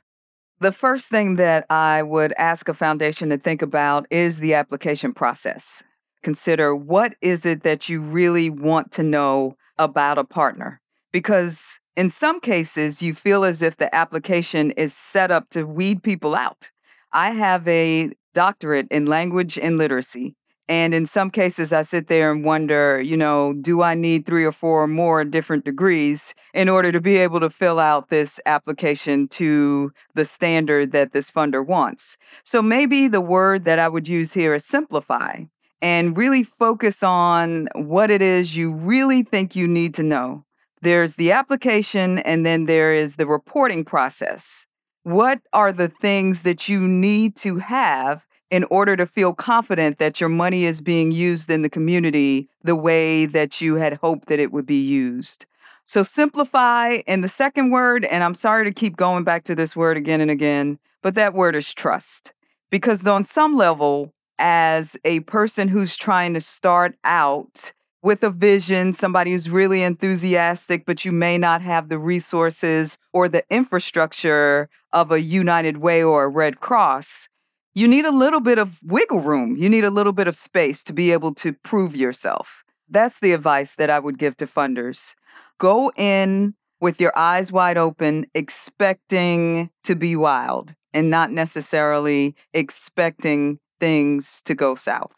The 0.60 0.72
first 0.72 1.08
thing 1.08 1.36
that 1.36 1.66
I 1.70 2.02
would 2.02 2.32
ask 2.36 2.68
a 2.68 2.74
foundation 2.74 3.30
to 3.30 3.38
think 3.38 3.62
about 3.62 4.06
is 4.10 4.38
the 4.38 4.54
application 4.54 5.12
process. 5.12 5.82
Consider 6.22 6.74
what 6.74 7.14
is 7.20 7.44
it 7.44 7.62
that 7.62 7.88
you 7.88 8.00
really 8.00 8.50
want 8.50 8.90
to 8.92 9.02
know 9.02 9.56
about 9.78 10.18
a 10.18 10.24
partner? 10.24 10.80
Because 11.12 11.78
in 11.96 12.10
some 12.10 12.40
cases, 12.40 13.02
you 13.02 13.14
feel 13.14 13.44
as 13.44 13.62
if 13.62 13.76
the 13.76 13.94
application 13.94 14.72
is 14.72 14.94
set 14.94 15.30
up 15.30 15.50
to 15.50 15.64
weed 15.64 16.02
people 16.02 16.34
out. 16.34 16.70
I 17.12 17.30
have 17.30 17.66
a 17.68 18.10
doctorate 18.32 18.88
in 18.90 19.06
language 19.06 19.58
and 19.58 19.78
literacy. 19.78 20.34
And 20.66 20.94
in 20.94 21.04
some 21.04 21.30
cases, 21.30 21.74
I 21.74 21.82
sit 21.82 22.06
there 22.08 22.32
and 22.32 22.42
wonder, 22.42 23.00
you 23.00 23.18
know, 23.18 23.52
do 23.60 23.82
I 23.82 23.94
need 23.94 24.24
three 24.24 24.44
or 24.44 24.52
four 24.52 24.86
more 24.86 25.22
different 25.22 25.66
degrees 25.66 26.34
in 26.54 26.70
order 26.70 26.90
to 26.90 27.02
be 27.02 27.18
able 27.18 27.38
to 27.40 27.50
fill 27.50 27.78
out 27.78 28.08
this 28.08 28.40
application 28.46 29.28
to 29.28 29.92
the 30.14 30.24
standard 30.24 30.92
that 30.92 31.12
this 31.12 31.30
funder 31.30 31.64
wants? 31.64 32.16
So 32.44 32.62
maybe 32.62 33.08
the 33.08 33.20
word 33.20 33.66
that 33.66 33.78
I 33.78 33.88
would 33.88 34.08
use 34.08 34.32
here 34.32 34.54
is 34.54 34.64
simplify 34.64 35.44
and 35.82 36.16
really 36.16 36.42
focus 36.42 37.02
on 37.02 37.68
what 37.74 38.10
it 38.10 38.22
is 38.22 38.56
you 38.56 38.72
really 38.72 39.22
think 39.22 39.54
you 39.54 39.68
need 39.68 39.92
to 39.94 40.02
know 40.02 40.44
there's 40.84 41.16
the 41.16 41.32
application, 41.32 42.18
and 42.20 42.46
then 42.46 42.66
there 42.66 42.94
is 42.94 43.16
the 43.16 43.26
reporting 43.26 43.84
process. 43.84 44.66
What 45.02 45.40
are 45.52 45.72
the 45.72 45.88
things 45.88 46.42
that 46.42 46.68
you 46.68 46.80
need 46.80 47.36
to 47.36 47.58
have 47.58 48.24
in 48.50 48.64
order 48.64 48.96
to 48.96 49.06
feel 49.06 49.34
confident 49.34 49.98
that 49.98 50.20
your 50.20 50.28
money 50.28 50.64
is 50.64 50.80
being 50.80 51.10
used 51.10 51.50
in 51.50 51.62
the 51.62 51.68
community 51.68 52.48
the 52.62 52.76
way 52.76 53.26
that 53.26 53.60
you 53.60 53.74
had 53.74 53.94
hoped 53.94 54.28
that 54.28 54.38
it 54.38 54.52
would 54.52 54.66
be 54.66 54.80
used? 54.80 55.46
So 55.84 56.02
simplify. 56.02 57.02
And 57.06 57.22
the 57.22 57.28
second 57.28 57.70
word, 57.70 58.04
and 58.06 58.24
I'm 58.24 58.34
sorry 58.34 58.64
to 58.64 58.72
keep 58.72 58.96
going 58.96 59.24
back 59.24 59.44
to 59.44 59.54
this 59.54 59.76
word 59.76 59.96
again 59.96 60.20
and 60.20 60.30
again, 60.30 60.78
but 61.02 61.14
that 61.14 61.34
word 61.34 61.54
is 61.54 61.74
trust. 61.74 62.32
Because 62.70 63.06
on 63.06 63.24
some 63.24 63.56
level, 63.56 64.12
as 64.38 64.96
a 65.04 65.20
person 65.20 65.68
who's 65.68 65.96
trying 65.96 66.34
to 66.34 66.40
start 66.40 66.96
out 67.04 67.72
with 68.04 68.23
a 68.23 68.28
vision, 68.28 68.92
somebody 68.92 69.32
who's 69.32 69.49
really 69.49 69.82
enthusiastic, 69.82 70.84
but 70.84 71.06
you 71.06 71.11
may 71.11 71.38
not 71.38 71.62
have 71.62 71.88
the 71.88 71.99
resources 71.99 72.99
or 73.14 73.30
the 73.30 73.42
infrastructure 73.49 74.68
of 74.92 75.11
a 75.11 75.23
United 75.23 75.78
Way 75.78 76.04
or 76.04 76.25
a 76.25 76.28
Red 76.28 76.61
Cross, 76.61 77.30
you 77.75 77.88
need 77.88 78.04
a 78.04 78.12
little 78.12 78.40
bit 78.40 78.58
of 78.58 78.78
wiggle 78.84 79.20
room. 79.20 79.56
You 79.56 79.70
need 79.70 79.84
a 79.84 79.90
little 79.90 80.12
bit 80.12 80.28
of 80.28 80.37
space 80.37 80.84
to 80.84 80.92
be 80.92 81.12
able 81.12 81.34
to 81.37 81.54
prove 81.54 81.96
yourself. 81.96 82.62
That's 82.90 83.20
the 83.20 83.32
advice 83.32 83.76
that 83.76 83.88
I 83.88 83.99
would 83.99 84.18
give 84.18 84.37
to 84.37 84.46
funders. 84.46 85.14
Go 85.58 85.90
in 85.96 86.54
with 86.82 87.00
your 87.00 87.16
eyes 87.18 87.50
wide 87.50 87.78
open, 87.78 88.26
expecting 88.34 89.70
to 89.82 89.96
be 89.96 90.14
wild 90.14 90.75
and 90.92 91.08
not 91.08 91.32
necessarily 91.32 92.37
expecting 92.52 93.61
things 93.80 94.42
to 94.42 94.54
go 94.54 94.75
south. 94.75 95.14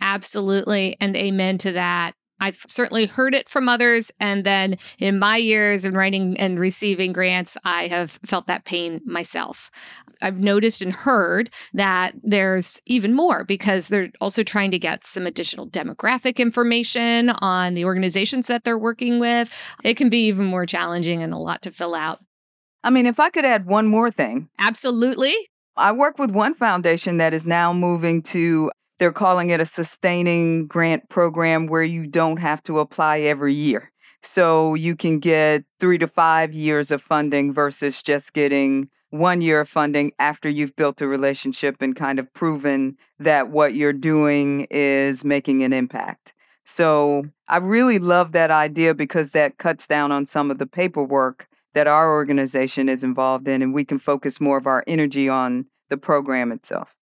Absolutely. 0.00 0.96
And 1.00 1.16
amen 1.16 1.58
to 1.58 1.72
that. 1.72 2.14
I've 2.38 2.62
certainly 2.66 3.06
heard 3.06 3.34
it 3.34 3.48
from 3.48 3.68
others. 3.68 4.10
And 4.20 4.44
then 4.44 4.76
in 4.98 5.18
my 5.18 5.36
years 5.38 5.84
in 5.84 5.94
writing 5.94 6.38
and 6.38 6.60
receiving 6.60 7.12
grants, 7.12 7.56
I 7.64 7.88
have 7.88 8.18
felt 8.24 8.46
that 8.46 8.64
pain 8.64 9.00
myself. 9.06 9.70
I've 10.22 10.38
noticed 10.38 10.82
and 10.82 10.92
heard 10.92 11.50
that 11.74 12.14
there's 12.22 12.80
even 12.86 13.14
more 13.14 13.44
because 13.44 13.88
they're 13.88 14.10
also 14.20 14.42
trying 14.42 14.70
to 14.70 14.78
get 14.78 15.04
some 15.04 15.26
additional 15.26 15.68
demographic 15.68 16.36
information 16.36 17.30
on 17.30 17.74
the 17.74 17.84
organizations 17.84 18.46
that 18.46 18.64
they're 18.64 18.78
working 18.78 19.18
with. 19.18 19.54
It 19.82 19.96
can 19.96 20.08
be 20.08 20.26
even 20.26 20.46
more 20.46 20.66
challenging 20.66 21.22
and 21.22 21.32
a 21.32 21.38
lot 21.38 21.62
to 21.62 21.70
fill 21.70 21.94
out. 21.94 22.20
I 22.84 22.90
mean, 22.90 23.06
if 23.06 23.18
I 23.18 23.30
could 23.30 23.44
add 23.44 23.66
one 23.66 23.86
more 23.86 24.10
thing. 24.10 24.48
Absolutely. 24.58 25.34
I 25.76 25.92
work 25.92 26.18
with 26.18 26.30
one 26.30 26.54
foundation 26.54 27.18
that 27.18 27.34
is 27.34 27.46
now 27.46 27.72
moving 27.72 28.22
to 28.24 28.70
they're 28.98 29.12
calling 29.12 29.50
it 29.50 29.60
a 29.60 29.66
sustaining 29.66 30.66
grant 30.66 31.08
program 31.08 31.66
where 31.66 31.82
you 31.82 32.06
don't 32.06 32.38
have 32.38 32.62
to 32.64 32.78
apply 32.78 33.20
every 33.20 33.54
year. 33.54 33.92
So 34.22 34.74
you 34.74 34.96
can 34.96 35.18
get 35.18 35.64
three 35.78 35.98
to 35.98 36.08
five 36.08 36.52
years 36.52 36.90
of 36.90 37.02
funding 37.02 37.52
versus 37.52 38.02
just 38.02 38.32
getting 38.32 38.88
one 39.10 39.40
year 39.40 39.60
of 39.60 39.68
funding 39.68 40.12
after 40.18 40.48
you've 40.48 40.74
built 40.76 41.00
a 41.00 41.06
relationship 41.06 41.80
and 41.80 41.94
kind 41.94 42.18
of 42.18 42.32
proven 42.34 42.96
that 43.18 43.50
what 43.50 43.74
you're 43.74 43.92
doing 43.92 44.66
is 44.70 45.24
making 45.24 45.62
an 45.62 45.72
impact. 45.72 46.34
So 46.64 47.26
I 47.48 47.58
really 47.58 48.00
love 48.00 48.32
that 48.32 48.50
idea 48.50 48.94
because 48.94 49.30
that 49.30 49.58
cuts 49.58 49.86
down 49.86 50.10
on 50.10 50.26
some 50.26 50.50
of 50.50 50.58
the 50.58 50.66
paperwork 50.66 51.48
that 51.74 51.86
our 51.86 52.10
organization 52.10 52.88
is 52.88 53.04
involved 53.04 53.46
in, 53.46 53.62
and 53.62 53.72
we 53.72 53.84
can 53.84 53.98
focus 53.98 54.40
more 54.40 54.56
of 54.56 54.66
our 54.66 54.82
energy 54.86 55.28
on 55.28 55.66
the 55.88 55.96
program 55.96 56.50
itself. 56.50 56.96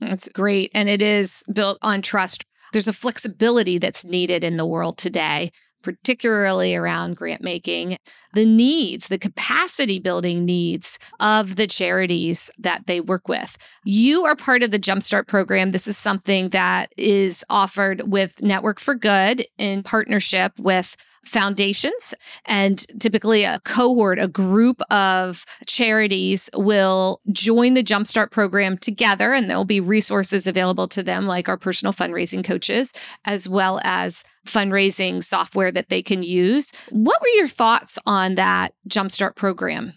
That's 0.00 0.28
great. 0.28 0.70
And 0.74 0.88
it 0.88 1.02
is 1.02 1.44
built 1.52 1.78
on 1.82 2.02
trust. 2.02 2.44
There's 2.72 2.88
a 2.88 2.92
flexibility 2.92 3.78
that's 3.78 4.04
needed 4.04 4.44
in 4.44 4.56
the 4.56 4.66
world 4.66 4.96
today, 4.96 5.50
particularly 5.82 6.74
around 6.74 7.16
grant 7.16 7.42
making. 7.42 7.98
The 8.34 8.46
needs, 8.46 9.08
the 9.08 9.18
capacity 9.18 9.98
building 9.98 10.44
needs 10.44 10.98
of 11.18 11.56
the 11.56 11.66
charities 11.66 12.50
that 12.58 12.86
they 12.86 13.00
work 13.00 13.28
with. 13.28 13.56
You 13.84 14.24
are 14.24 14.36
part 14.36 14.62
of 14.62 14.70
the 14.70 14.78
Jumpstart 14.78 15.26
program. 15.26 15.70
This 15.70 15.88
is 15.88 15.98
something 15.98 16.48
that 16.48 16.92
is 16.96 17.44
offered 17.50 18.10
with 18.10 18.40
Network 18.40 18.78
for 18.78 18.94
Good 18.94 19.44
in 19.58 19.82
partnership 19.82 20.52
with 20.58 20.96
foundations. 21.24 22.14
And 22.46 22.86
typically, 22.98 23.44
a 23.44 23.60
cohort, 23.64 24.18
a 24.18 24.28
group 24.28 24.80
of 24.90 25.44
charities 25.66 26.50
will 26.54 27.20
join 27.32 27.74
the 27.74 27.84
Jumpstart 27.84 28.30
program 28.30 28.78
together, 28.78 29.32
and 29.32 29.48
there'll 29.48 29.64
be 29.64 29.80
resources 29.80 30.46
available 30.46 30.88
to 30.88 31.02
them, 31.02 31.26
like 31.26 31.48
our 31.48 31.56
personal 31.56 31.92
fundraising 31.92 32.44
coaches, 32.44 32.92
as 33.24 33.48
well 33.48 33.80
as 33.84 34.24
fundraising 34.46 35.22
software 35.22 35.70
that 35.70 35.88
they 35.88 36.02
can 36.02 36.22
use. 36.22 36.72
What 36.90 37.20
were 37.20 37.28
your 37.28 37.48
thoughts 37.48 37.98
on 38.06 38.34
that 38.36 38.74
Jumpstart 38.88 39.36
program? 39.36 39.92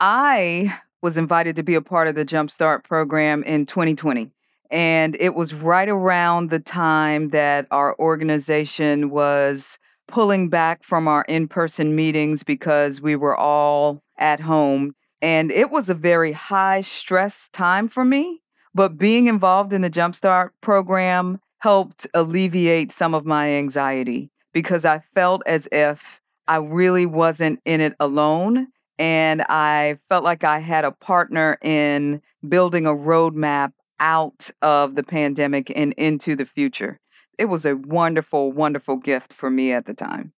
I 0.00 0.76
was 1.00 1.16
invited 1.16 1.56
to 1.56 1.62
be 1.62 1.74
a 1.74 1.82
part 1.82 2.08
of 2.08 2.14
the 2.14 2.24
Jumpstart 2.24 2.84
program 2.84 3.42
in 3.44 3.66
2020. 3.66 4.30
And 4.70 5.16
it 5.20 5.34
was 5.34 5.52
right 5.52 5.88
around 5.88 6.48
the 6.48 6.58
time 6.58 7.28
that 7.28 7.66
our 7.70 7.96
organization 7.98 9.10
was 9.10 9.78
pulling 10.12 10.50
back 10.50 10.84
from 10.84 11.08
our 11.08 11.24
in 11.26 11.48
person 11.48 11.96
meetings 11.96 12.44
because 12.44 13.00
we 13.00 13.16
were 13.16 13.34
all 13.34 14.02
at 14.18 14.38
home. 14.38 14.94
And 15.22 15.50
it 15.50 15.70
was 15.70 15.88
a 15.88 15.94
very 15.94 16.32
high 16.32 16.82
stress 16.82 17.48
time 17.48 17.88
for 17.88 18.04
me. 18.04 18.42
But 18.74 18.98
being 18.98 19.26
involved 19.26 19.72
in 19.72 19.80
the 19.80 19.90
Jumpstart 19.90 20.50
program 20.60 21.40
helped 21.60 22.06
alleviate 22.12 22.92
some 22.92 23.14
of 23.14 23.24
my 23.24 23.48
anxiety 23.48 24.30
because 24.52 24.84
I 24.84 24.98
felt 25.14 25.42
as 25.46 25.66
if 25.72 26.20
I 26.46 26.56
really 26.56 27.06
wasn't 27.06 27.60
in 27.64 27.80
it 27.80 27.94
alone. 27.98 28.68
And 28.98 29.42
I 29.48 29.96
felt 30.10 30.24
like 30.24 30.44
I 30.44 30.58
had 30.58 30.84
a 30.84 30.92
partner 30.92 31.58
in 31.62 32.20
building 32.46 32.86
a 32.86 32.94
roadmap 32.94 33.72
out 33.98 34.50
of 34.60 34.94
the 34.94 35.02
pandemic 35.02 35.72
and 35.74 35.94
into 35.94 36.36
the 36.36 36.44
future 36.44 36.98
it 37.42 37.48
was 37.48 37.66
a 37.66 37.74
wonderful, 37.74 38.52
wonderful 38.52 38.94
gift 38.94 39.32
for 39.32 39.50
me 39.50 39.72
at 39.72 39.86
the 39.86 39.94
time. 39.94 40.32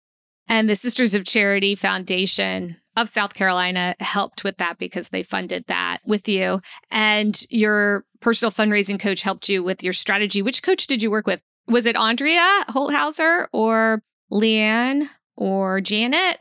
And 0.49 0.71
the 0.71 0.75
Sisters 0.75 1.13
of 1.13 1.27
Charity 1.27 1.75
Foundation 1.75 2.79
of 2.97 3.11
South 3.11 3.35
Carolina 3.35 3.95
helped 4.01 4.43
with 4.43 4.57
that 4.57 4.79
because 4.79 5.11
they 5.11 5.23
funded 5.23 5.67
that 5.67 5.99
with 6.07 6.27
you. 6.31 6.63
And 6.91 7.39
your 7.51 8.07
personal 8.21 8.51
fundraising 8.51 8.99
coach 8.99 9.21
helped 9.21 9.51
you 9.51 9.63
with 9.63 9.85
your 9.85 9.93
strategy. 9.93 10.41
Which 10.41 10.63
coach 10.63 10.87
did 10.87 11.03
you 11.03 11.11
work 11.11 11.27
with? 11.27 11.43
Was 11.69 11.85
it 11.85 11.95
Andrea 11.95 12.65
Holthauser 12.71 13.49
or 13.53 14.03
Leanne 14.33 15.07
or 15.37 15.83
Janet? 15.83 16.39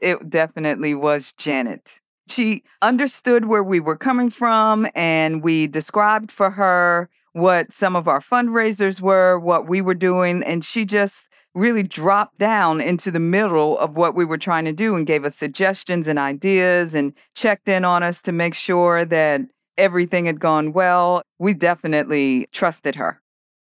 It 0.00 0.28
definitely 0.28 0.96
was 0.96 1.30
Janet. 1.38 2.00
She 2.28 2.64
understood 2.80 3.44
where 3.44 3.62
we 3.62 3.78
were 3.78 3.96
coming 3.96 4.30
from, 4.30 4.88
and 4.96 5.44
we 5.44 5.68
described 5.68 6.32
for 6.32 6.50
her 6.50 7.08
what 7.32 7.72
some 7.72 7.96
of 7.96 8.08
our 8.08 8.20
fundraisers 8.20 9.00
were, 9.00 9.38
what 9.38 9.68
we 9.68 9.80
were 9.80 9.94
doing, 9.94 10.42
and 10.42 10.64
she 10.64 10.84
just 10.84 11.30
really 11.54 11.82
dropped 11.82 12.38
down 12.38 12.80
into 12.80 13.10
the 13.10 13.20
middle 13.20 13.78
of 13.78 13.96
what 13.96 14.14
we 14.14 14.24
were 14.24 14.38
trying 14.38 14.64
to 14.64 14.72
do 14.72 14.96
and 14.96 15.06
gave 15.06 15.24
us 15.24 15.36
suggestions 15.36 16.06
and 16.06 16.18
ideas 16.18 16.94
and 16.94 17.12
checked 17.34 17.68
in 17.68 17.84
on 17.84 18.02
us 18.02 18.22
to 18.22 18.32
make 18.32 18.54
sure 18.54 19.04
that 19.04 19.42
everything 19.76 20.26
had 20.26 20.40
gone 20.40 20.72
well. 20.72 21.22
We 21.38 21.54
definitely 21.54 22.48
trusted 22.52 22.94
her. 22.94 23.20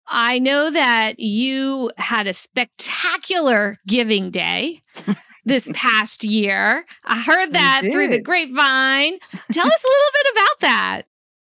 I 0.07 0.38
know 0.38 0.70
that 0.70 1.20
you 1.20 1.90
had 1.96 2.27
a 2.27 2.33
spectacular 2.33 3.79
giving 3.87 4.31
day. 4.31 4.83
this 5.46 5.70
past 5.75 6.25
year. 6.25 6.85
I 7.05 7.18
heard 7.18 7.53
that 7.53 7.83
through 7.90 8.09
the 8.09 8.20
grapevine. 8.20 9.18
Tell 9.53 9.66
us 9.66 9.85
a 9.85 9.88
little 9.88 10.12
bit 10.12 10.27
about 10.33 10.61
that 10.61 11.03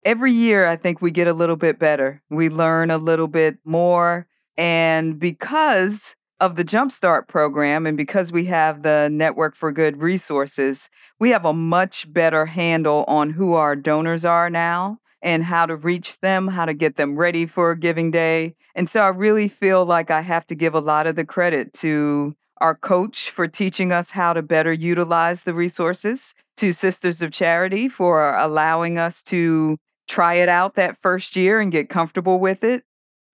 every 0.05 0.31
year, 0.31 0.67
I 0.67 0.75
think 0.75 1.01
we 1.01 1.11
get 1.11 1.27
a 1.27 1.33
little 1.33 1.55
bit 1.55 1.79
better. 1.79 2.21
We 2.29 2.47
learn 2.47 2.91
a 2.91 2.97
little 2.97 3.27
bit 3.27 3.57
more. 3.65 4.27
And 4.55 5.19
because 5.19 6.15
of 6.39 6.55
the 6.55 6.63
Jumpstart 6.63 7.27
program 7.27 7.85
and 7.85 7.97
because 7.97 8.31
we 8.31 8.45
have 8.45 8.83
the 8.83 9.09
Network 9.11 9.55
for 9.55 9.71
Good 9.71 9.97
resources, 9.97 10.89
we 11.19 11.31
have 11.31 11.45
a 11.45 11.53
much 11.53 12.11
better 12.13 12.45
handle 12.45 13.03
on 13.07 13.31
who 13.31 13.53
our 13.53 13.75
donors 13.75 14.23
are 14.23 14.49
now 14.49 14.99
and 15.21 15.43
how 15.43 15.65
to 15.65 15.75
reach 15.75 16.19
them, 16.19 16.47
how 16.47 16.65
to 16.65 16.73
get 16.73 16.97
them 16.97 17.15
ready 17.15 17.45
for 17.45 17.73
Giving 17.73 18.11
Day. 18.11 18.55
And 18.75 18.87
so 18.87 19.01
I 19.01 19.07
really 19.07 19.47
feel 19.47 19.85
like 19.85 20.11
I 20.11 20.21
have 20.21 20.45
to 20.47 20.55
give 20.55 20.75
a 20.75 20.79
lot 20.79 21.07
of 21.07 21.15
the 21.15 21.25
credit 21.25 21.73
to 21.75 22.35
our 22.61 22.75
coach 22.75 23.31
for 23.31 23.47
teaching 23.47 23.91
us 23.91 24.11
how 24.11 24.33
to 24.33 24.41
better 24.41 24.71
utilize 24.71 25.43
the 25.43 25.53
resources, 25.53 26.33
to 26.57 26.71
Sisters 26.71 27.21
of 27.21 27.31
Charity 27.31 27.89
for 27.89 28.35
allowing 28.35 28.97
us 28.97 29.21
to 29.23 29.77
try 30.07 30.35
it 30.35 30.49
out 30.49 30.75
that 30.75 30.97
first 31.01 31.35
year 31.35 31.59
and 31.59 31.71
get 31.71 31.89
comfortable 31.89 32.39
with 32.39 32.63
it. 32.63 32.83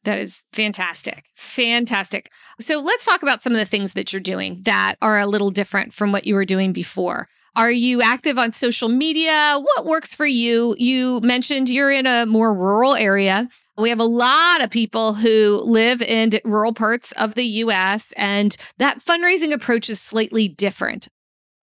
That 0.04 0.18
is 0.18 0.46
fantastic. 0.52 1.26
Fantastic. 1.36 2.32
So 2.60 2.80
let's 2.80 3.06
talk 3.06 3.22
about 3.22 3.42
some 3.42 3.54
of 3.54 3.60
the 3.60 3.66
things 3.66 3.94
that 3.94 4.12
you're 4.12 4.20
doing 4.20 4.62
that 4.64 4.96
are 5.02 5.20
a 5.20 5.28
little 5.28 5.52
different 5.52 5.94
from 5.94 6.12
what 6.12 6.26
you 6.26 6.34
were 6.34 6.46
doing 6.46 6.74
before. 6.74 7.28
Are 7.56 7.72
you 7.72 8.02
active 8.02 8.40
on 8.40 8.54
social 8.54 8.90
media? 8.90 9.60
What 9.62 9.86
works 9.86 10.16
for 10.16 10.26
you? 10.26 10.76
You 10.80 11.20
mentioned 11.22 11.70
you're 11.70 11.92
in 11.92 12.08
a 12.08 12.26
more 12.26 12.54
rural 12.54 12.96
area. 12.96 13.50
We 13.78 13.90
have 13.90 14.00
a 14.00 14.06
lot 14.06 14.62
of 14.62 14.70
people 14.70 15.14
who 15.14 15.62
live 15.64 16.02
in 16.02 16.32
rural 16.46 16.74
parts 16.74 17.12
of 17.14 17.36
the 17.36 17.46
US, 17.46 18.12
and 18.14 18.56
that 18.78 19.00
fundraising 19.00 19.54
approach 19.54 19.90
is 19.90 20.00
slightly 20.00 20.48
different. 20.48 21.08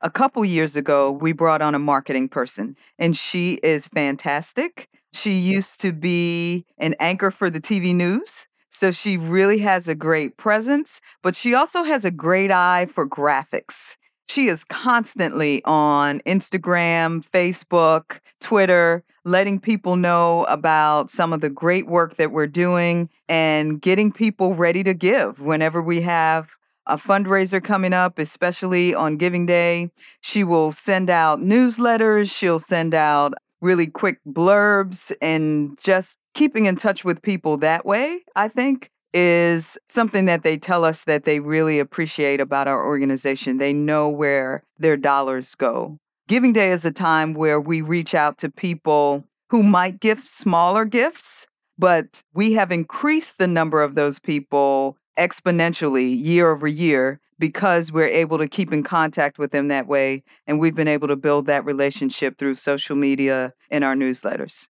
A 0.00 0.10
couple 0.10 0.44
years 0.44 0.76
ago, 0.76 1.10
we 1.10 1.32
brought 1.32 1.62
on 1.62 1.74
a 1.74 1.78
marketing 1.78 2.28
person, 2.28 2.76
and 2.98 3.16
she 3.16 3.54
is 3.62 3.88
fantastic. 3.88 4.88
She 5.12 5.32
used 5.32 5.80
to 5.80 5.92
be 5.92 6.64
an 6.78 6.94
anchor 7.00 7.30
for 7.30 7.50
the 7.50 7.60
TV 7.60 7.94
news. 7.94 8.46
So 8.70 8.92
she 8.92 9.16
really 9.16 9.58
has 9.58 9.88
a 9.88 9.94
great 9.94 10.36
presence, 10.36 11.00
but 11.22 11.34
she 11.34 11.54
also 11.54 11.82
has 11.82 12.04
a 12.04 12.10
great 12.10 12.50
eye 12.50 12.86
for 12.86 13.08
graphics. 13.08 13.96
She 14.28 14.48
is 14.48 14.62
constantly 14.62 15.62
on 15.64 16.20
Instagram, 16.20 17.24
Facebook, 17.26 18.20
Twitter, 18.40 19.02
letting 19.24 19.58
people 19.58 19.96
know 19.96 20.44
about 20.44 21.10
some 21.10 21.32
of 21.32 21.40
the 21.40 21.48
great 21.48 21.86
work 21.86 22.16
that 22.16 22.30
we're 22.30 22.46
doing 22.46 23.08
and 23.28 23.80
getting 23.80 24.12
people 24.12 24.54
ready 24.54 24.82
to 24.82 24.92
give 24.92 25.40
whenever 25.40 25.80
we 25.82 26.02
have 26.02 26.50
a 26.86 26.96
fundraiser 26.96 27.62
coming 27.62 27.92
up, 27.92 28.18
especially 28.18 28.94
on 28.94 29.16
Giving 29.16 29.46
Day. 29.46 29.90
She 30.20 30.44
will 30.44 30.72
send 30.72 31.10
out 31.10 31.40
newsletters, 31.40 32.30
she'll 32.30 32.58
send 32.58 32.94
out 32.94 33.34
really 33.60 33.86
quick 33.86 34.18
blurbs 34.26 35.12
and 35.20 35.78
just 35.80 36.18
keeping 36.34 36.66
in 36.66 36.76
touch 36.76 37.04
with 37.04 37.22
people 37.22 37.56
that 37.58 37.84
way, 37.84 38.20
I 38.36 38.48
think 38.48 38.90
is 39.14 39.78
something 39.88 40.26
that 40.26 40.42
they 40.42 40.56
tell 40.56 40.84
us 40.84 41.04
that 41.04 41.24
they 41.24 41.40
really 41.40 41.78
appreciate 41.78 42.40
about 42.40 42.68
our 42.68 42.86
organization. 42.86 43.58
They 43.58 43.72
know 43.72 44.08
where 44.08 44.62
their 44.78 44.96
dollars 44.96 45.54
go. 45.54 45.98
Giving 46.28 46.52
Day 46.52 46.72
is 46.72 46.84
a 46.84 46.92
time 46.92 47.32
where 47.32 47.60
we 47.60 47.80
reach 47.80 48.14
out 48.14 48.36
to 48.38 48.50
people 48.50 49.24
who 49.48 49.62
might 49.62 50.00
give 50.00 50.22
smaller 50.22 50.84
gifts, 50.84 51.46
but 51.78 52.22
we 52.34 52.52
have 52.52 52.70
increased 52.70 53.38
the 53.38 53.46
number 53.46 53.82
of 53.82 53.94
those 53.94 54.18
people 54.18 54.98
exponentially 55.18 56.22
year 56.22 56.50
over 56.50 56.68
year 56.68 57.18
because 57.38 57.92
we're 57.92 58.08
able 58.08 58.38
to 58.38 58.48
keep 58.48 58.72
in 58.72 58.82
contact 58.82 59.38
with 59.38 59.52
them 59.52 59.68
that 59.68 59.86
way. 59.86 60.22
And 60.46 60.58
we've 60.58 60.74
been 60.74 60.88
able 60.88 61.08
to 61.08 61.16
build 61.16 61.46
that 61.46 61.64
relationship 61.64 62.38
through 62.38 62.56
social 62.56 62.96
media 62.96 63.52
and 63.70 63.84
our 63.84 63.94
newsletters. 63.94 64.68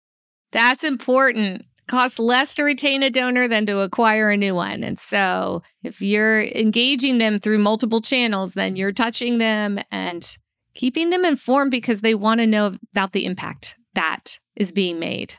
That's 0.53 0.85
important. 0.85 1.66
Costs 1.87 2.18
less 2.18 2.55
to 2.55 2.64
retain 2.64 3.03
a 3.03 3.11
donor 3.11 3.46
than 3.46 3.66
to 3.66 3.81
acquire 3.81 4.31
a 4.31 4.37
new 4.37 4.55
one. 4.55 4.83
And 4.83 4.98
so 4.98 5.62
if 5.83 6.00
you're 6.00 6.42
engaging 6.42 7.18
them 7.18 7.38
through 7.38 7.59
multiple 7.59 8.00
channels, 8.00 8.55
then 8.55 8.77
you're 8.77 8.92
touching 8.92 9.38
them 9.38 9.79
and 9.90 10.37
keeping 10.74 11.11
them 11.11 11.24
informed 11.24 11.70
because 11.70 12.00
they 12.00 12.14
want 12.14 12.40
to 12.40 12.46
know 12.46 12.72
about 12.92 13.12
the 13.12 13.27
impact 13.27 13.77
that 13.94 14.38
is 14.57 14.72
being 14.72 14.98
made. 14.98 15.35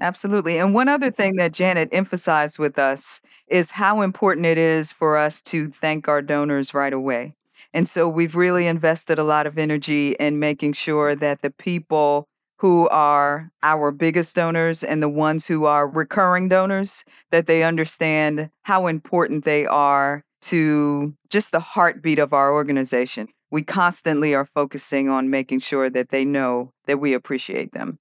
Absolutely. 0.00 0.58
And 0.58 0.72
one 0.72 0.88
other 0.88 1.10
thing 1.10 1.36
that 1.36 1.52
Janet 1.52 1.90
emphasized 1.92 2.58
with 2.58 2.78
us 2.78 3.20
is 3.48 3.70
how 3.70 4.00
important 4.00 4.46
it 4.46 4.56
is 4.56 4.92
for 4.92 5.18
us 5.18 5.42
to 5.42 5.68
thank 5.68 6.08
our 6.08 6.22
donors 6.22 6.72
right 6.72 6.92
away. 6.92 7.34
And 7.74 7.88
so 7.88 8.08
we've 8.08 8.34
really 8.34 8.66
invested 8.66 9.18
a 9.18 9.24
lot 9.24 9.46
of 9.46 9.58
energy 9.58 10.12
in 10.12 10.38
making 10.38 10.72
sure 10.72 11.14
that 11.14 11.42
the 11.42 11.50
people 11.50 12.26
who 12.56 12.88
are 12.88 13.50
our 13.62 13.90
biggest 13.90 14.36
donors 14.36 14.82
and 14.82 15.02
the 15.02 15.08
ones 15.08 15.46
who 15.46 15.64
are 15.64 15.88
recurring 15.88 16.48
donors 16.48 17.04
that 17.30 17.46
they 17.46 17.62
understand 17.62 18.50
how 18.62 18.86
important 18.86 19.44
they 19.44 19.66
are 19.66 20.24
to 20.42 21.14
just 21.28 21.52
the 21.52 21.60
heartbeat 21.60 22.18
of 22.18 22.32
our 22.32 22.52
organization. 22.52 23.28
We 23.50 23.62
constantly 23.62 24.34
are 24.34 24.44
focusing 24.46 25.08
on 25.08 25.30
making 25.30 25.60
sure 25.60 25.90
that 25.90 26.10
they 26.10 26.24
know 26.24 26.72
that 26.86 27.00
we 27.00 27.14
appreciate 27.14 27.72
them. 27.72 27.98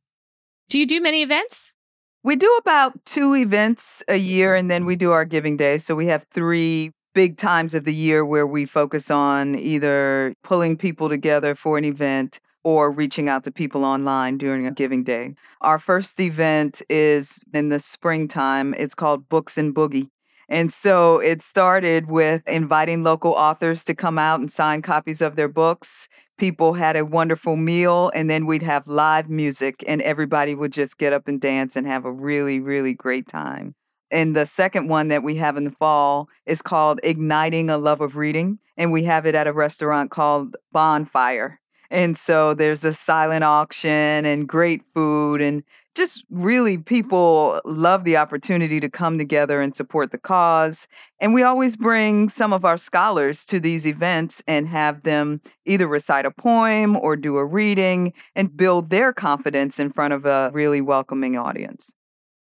Do 0.70 0.78
you 0.78 0.86
do 0.86 1.02
many 1.02 1.24
events? 1.24 1.74
We 2.22 2.36
do 2.36 2.54
about 2.60 3.06
two 3.06 3.34
events 3.34 4.04
a 4.10 4.18
year, 4.18 4.54
and 4.54 4.70
then 4.70 4.86
we 4.86 4.98
do 4.98 5.12
our 5.12 5.24
giving 5.24 5.56
day. 5.56 5.78
So 5.78 5.96
we 5.96 6.08
have 6.08 6.26
three 6.32 6.92
big 7.14 7.38
times 7.38 7.74
of 7.74 7.86
the 7.86 7.94
year 7.94 8.26
where 8.26 8.46
we 8.46 8.66
focus 8.66 9.10
on 9.10 9.56
either 9.56 10.34
pulling 10.44 10.76
people 10.76 11.08
together 11.08 11.56
for 11.56 11.78
an 11.78 11.86
event 11.86 12.40
or 12.66 12.92
reaching 12.92 13.30
out 13.30 13.46
to 13.46 13.52
people 13.52 13.86
online 13.86 14.38
during 14.38 14.68
a 14.68 14.72
giving 14.72 15.04
day. 15.04 15.34
Our 15.62 15.80
first 15.80 16.20
event 16.20 16.82
is 16.90 17.42
in 17.54 17.70
the 17.70 17.80
springtime. 17.80 18.74
It's 18.74 18.94
called 18.94 19.30
Books 19.30 19.58
and 19.58 19.74
Boogie. 19.74 20.10
And 20.50 20.74
so 20.74 21.20
it 21.20 21.42
started 21.42 22.10
with 22.10 22.46
inviting 22.48 23.04
local 23.04 23.32
authors 23.32 23.84
to 23.86 23.94
come 23.94 24.18
out 24.18 24.40
and 24.40 24.52
sign 24.52 24.82
copies 24.82 25.22
of 25.22 25.36
their 25.36 25.48
books 25.48 26.10
people 26.40 26.74
had 26.74 26.96
a 26.96 27.06
wonderful 27.06 27.56
meal 27.56 28.12
and 28.16 28.30
then 28.30 28.46
we'd 28.46 28.64
have 28.64 28.88
live 28.88 29.30
music 29.30 29.84
and 29.88 30.02
everybody 30.02 30.56
would 30.56 30.72
just 30.72 30.98
get 30.98 31.14
up 31.14 31.28
and 31.28 31.40
dance 31.42 31.76
and 31.76 31.86
have 31.86 32.06
a 32.06 32.12
really 32.12 32.60
really 32.60 32.94
great 32.94 33.28
time. 33.28 33.76
And 34.12 34.36
the 34.36 34.46
second 34.46 34.88
one 34.88 35.10
that 35.10 35.22
we 35.22 35.36
have 35.36 35.58
in 35.58 35.66
the 35.66 35.72
fall 35.72 36.30
is 36.46 36.62
called 36.62 37.00
igniting 37.04 37.70
a 37.70 37.78
love 37.78 38.02
of 38.02 38.16
reading 38.16 38.58
and 38.78 38.92
we 38.92 39.04
have 39.04 39.26
it 39.26 39.36
at 39.36 39.48
a 39.48 39.54
restaurant 39.54 40.10
called 40.10 40.56
bonfire. 40.72 41.60
And 41.92 42.18
so 42.18 42.54
there's 42.54 42.84
a 42.86 42.94
silent 42.94 43.44
auction 43.44 44.26
and 44.26 44.48
great 44.48 44.82
food 44.94 45.42
and 45.42 45.64
just 45.96 46.24
really 46.30 46.78
people 46.78 47.60
love 47.66 48.04
the 48.04 48.18
opportunity 48.18 48.80
to 48.80 48.90
come 48.90 49.18
together 49.18 49.62
and 49.62 49.76
support 49.76 50.12
the 50.12 50.18
cause. 50.18 50.88
And 51.20 51.34
we 51.34 51.44
always 51.44 51.76
bring 51.76 52.30
some 52.30 52.54
of 52.54 52.64
our 52.64 52.78
scholars 52.78 53.46
to 53.46 53.60
these 53.60 53.86
events 53.86 54.42
and 54.48 54.68
have 54.68 55.04
them 55.04 55.42
either 55.66 55.88
recite 55.88 56.26
a 56.26 56.32
poem 56.32 56.96
or 56.96 57.16
do 57.16 57.38
a 57.38 57.46
reading 57.46 58.14
and 58.36 58.56
build 58.56 58.90
their 58.90 59.12
confidence 59.12 59.80
in 59.80 59.92
front 59.92 60.14
of 60.14 60.26
a 60.26 60.52
really 60.54 60.82
welcoming 60.82 61.38
audience. 61.38 61.94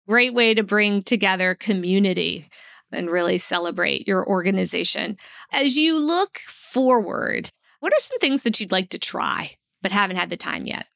Great 0.08 0.34
way 0.34 0.54
to 0.54 0.62
bring 0.62 1.02
together 1.02 1.54
community 1.54 2.46
and 2.92 3.10
really 3.10 3.38
celebrate 3.38 4.06
your 4.06 4.26
organization. 4.26 5.16
As 5.52 5.76
you 5.76 5.98
look 5.98 6.38
forward, 6.38 7.50
what 7.80 7.92
are 7.92 8.00
some 8.00 8.18
things 8.18 8.42
that 8.42 8.60
you'd 8.60 8.72
like 8.72 8.90
to 8.90 8.98
try 8.98 9.50
but 9.82 9.92
haven't 9.92 10.16
had 10.16 10.30
the 10.30 10.36
time 10.36 10.66
yet? 10.66 10.86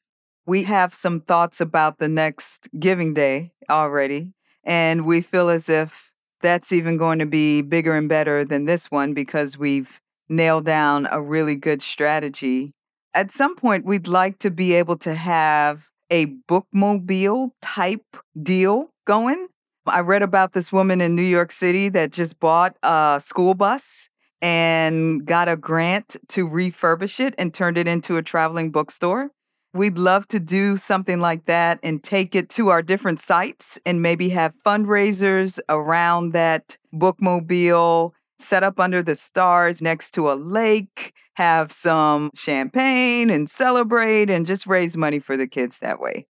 We 0.49 0.63
mm-hmm. 0.63 0.73
have 0.73 0.95
some 0.95 1.21
thoughts 1.21 1.61
about 1.61 1.99
the 1.99 2.09
next 2.09 2.69
Giving 2.81 3.13
Day 3.13 3.53
already, 3.69 4.33
and 4.65 5.05
we 5.05 5.21
feel 5.21 5.51
as 5.51 5.69
if 5.69 6.11
that's 6.41 6.73
even 6.73 6.97
going 6.97 7.19
to 7.19 7.27
be 7.27 7.61
bigger 7.61 7.95
and 7.95 8.09
better 8.09 8.47
than 8.47 8.65
this 8.65 8.91
one 8.91 9.13
because 9.13 9.59
we've 9.59 10.01
nailed 10.31 10.65
down 10.65 11.07
a 11.11 11.21
really 11.21 11.55
good 11.55 11.83
strategy. 11.83 12.73
At 13.13 13.31
some 13.31 13.57
point, 13.57 13.85
we'd 13.85 14.09
like 14.09 14.39
to 14.39 14.51
be 14.51 14.73
able 14.73 14.97
to 14.99 15.15
have 15.15 15.87
a 16.11 16.27
bookmobile 16.49 17.51
type 17.61 18.17
deal 18.43 18.91
going. 19.07 19.49
I 19.87 20.01
read 20.01 20.23
about 20.23 20.55
this 20.55 20.73
woman 20.73 21.03
in 21.03 21.15
New 21.15 21.23
York 21.23 21.53
City 21.53 21.91
that 21.91 22.11
just 22.11 22.41
bought 22.41 22.75
a 22.83 23.21
school 23.23 23.53
bus 23.53 24.09
and 24.41 25.27
got 25.27 25.49
a 25.49 25.57
grant 25.57 26.17
to 26.29 26.49
refurbish 26.49 27.21
it 27.21 27.35
and 27.37 27.53
turned 27.53 27.77
it 27.77 27.87
into 27.87 28.17
a 28.17 28.23
traveling 28.23 28.71
bookstore. 28.71 29.31
We'd 29.79 29.97
love 29.97 30.27
to 30.29 30.41
do 30.41 30.77
something 30.77 31.21
like 31.21 31.45
that 31.45 31.79
and 31.85 32.03
take 32.03 32.35
it 32.35 32.51
to 32.51 32.71
our 32.71 32.83
different 32.83 33.21
sites 33.21 33.79
and 33.87 34.03
maybe 34.03 34.29
have 34.31 34.53
fundraisers 34.67 35.61
around 35.69 36.33
that 36.33 36.77
bookmobile, 36.93 38.11
set 38.41 38.64
up 38.64 38.81
under 38.81 39.05
the 39.05 39.14
stars 39.14 39.81
next 39.81 40.11
to 40.14 40.33
a 40.33 40.35
lake, 40.35 41.14
have 41.35 41.71
some 41.71 42.31
champagne 42.35 43.31
and 43.31 43.49
celebrate 43.49 44.31
and 44.31 44.47
just 44.47 44.67
raise 44.67 44.97
money 44.97 45.21
for 45.21 45.37
the 45.37 45.47
kids 45.47 45.79
that 45.79 46.01
way. 46.01 46.27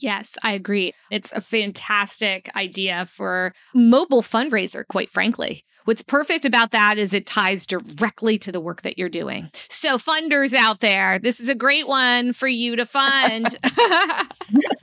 Yes, 0.00 0.36
I 0.42 0.52
agree. 0.52 0.92
It's 1.10 1.30
a 1.32 1.40
fantastic 1.40 2.50
idea 2.56 3.06
for 3.06 3.52
mobile 3.74 4.22
fundraiser, 4.22 4.86
quite 4.88 5.10
frankly. 5.10 5.64
What's 5.84 6.02
perfect 6.02 6.44
about 6.44 6.72
that 6.72 6.98
is 6.98 7.12
it 7.12 7.26
ties 7.26 7.66
directly 7.66 8.38
to 8.38 8.52
the 8.52 8.60
work 8.60 8.82
that 8.82 8.98
you're 8.98 9.08
doing. 9.08 9.50
So, 9.68 9.96
funders 9.96 10.54
out 10.54 10.80
there, 10.80 11.18
this 11.18 11.40
is 11.40 11.48
a 11.48 11.54
great 11.54 11.88
one 11.88 12.32
for 12.32 12.48
you 12.48 12.76
to 12.76 12.86
fund. 12.86 13.46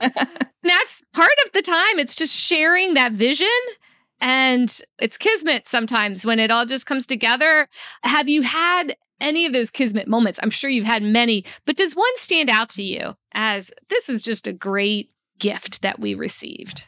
That's 0.00 1.04
part 1.12 1.32
of 1.46 1.52
the 1.52 1.62
time. 1.62 1.98
It's 1.98 2.14
just 2.14 2.34
sharing 2.34 2.94
that 2.94 3.12
vision. 3.12 3.46
And 4.20 4.80
it's 5.00 5.16
kismet 5.16 5.68
sometimes 5.68 6.26
when 6.26 6.40
it 6.40 6.50
all 6.50 6.66
just 6.66 6.86
comes 6.86 7.06
together. 7.06 7.68
Have 8.02 8.28
you 8.28 8.42
had 8.42 8.96
any 9.20 9.46
of 9.46 9.52
those 9.52 9.70
kismet 9.70 10.08
moments. 10.08 10.38
I'm 10.42 10.50
sure 10.50 10.70
you've 10.70 10.84
had 10.84 11.02
many, 11.02 11.44
but 11.64 11.76
does 11.76 11.94
one 11.94 12.16
stand 12.16 12.50
out 12.50 12.70
to 12.70 12.82
you 12.82 13.14
as 13.32 13.70
this 13.88 14.08
was 14.08 14.22
just 14.22 14.46
a 14.46 14.52
great 14.52 15.10
gift 15.38 15.82
that 15.82 15.98
we 16.00 16.14
received? 16.14 16.84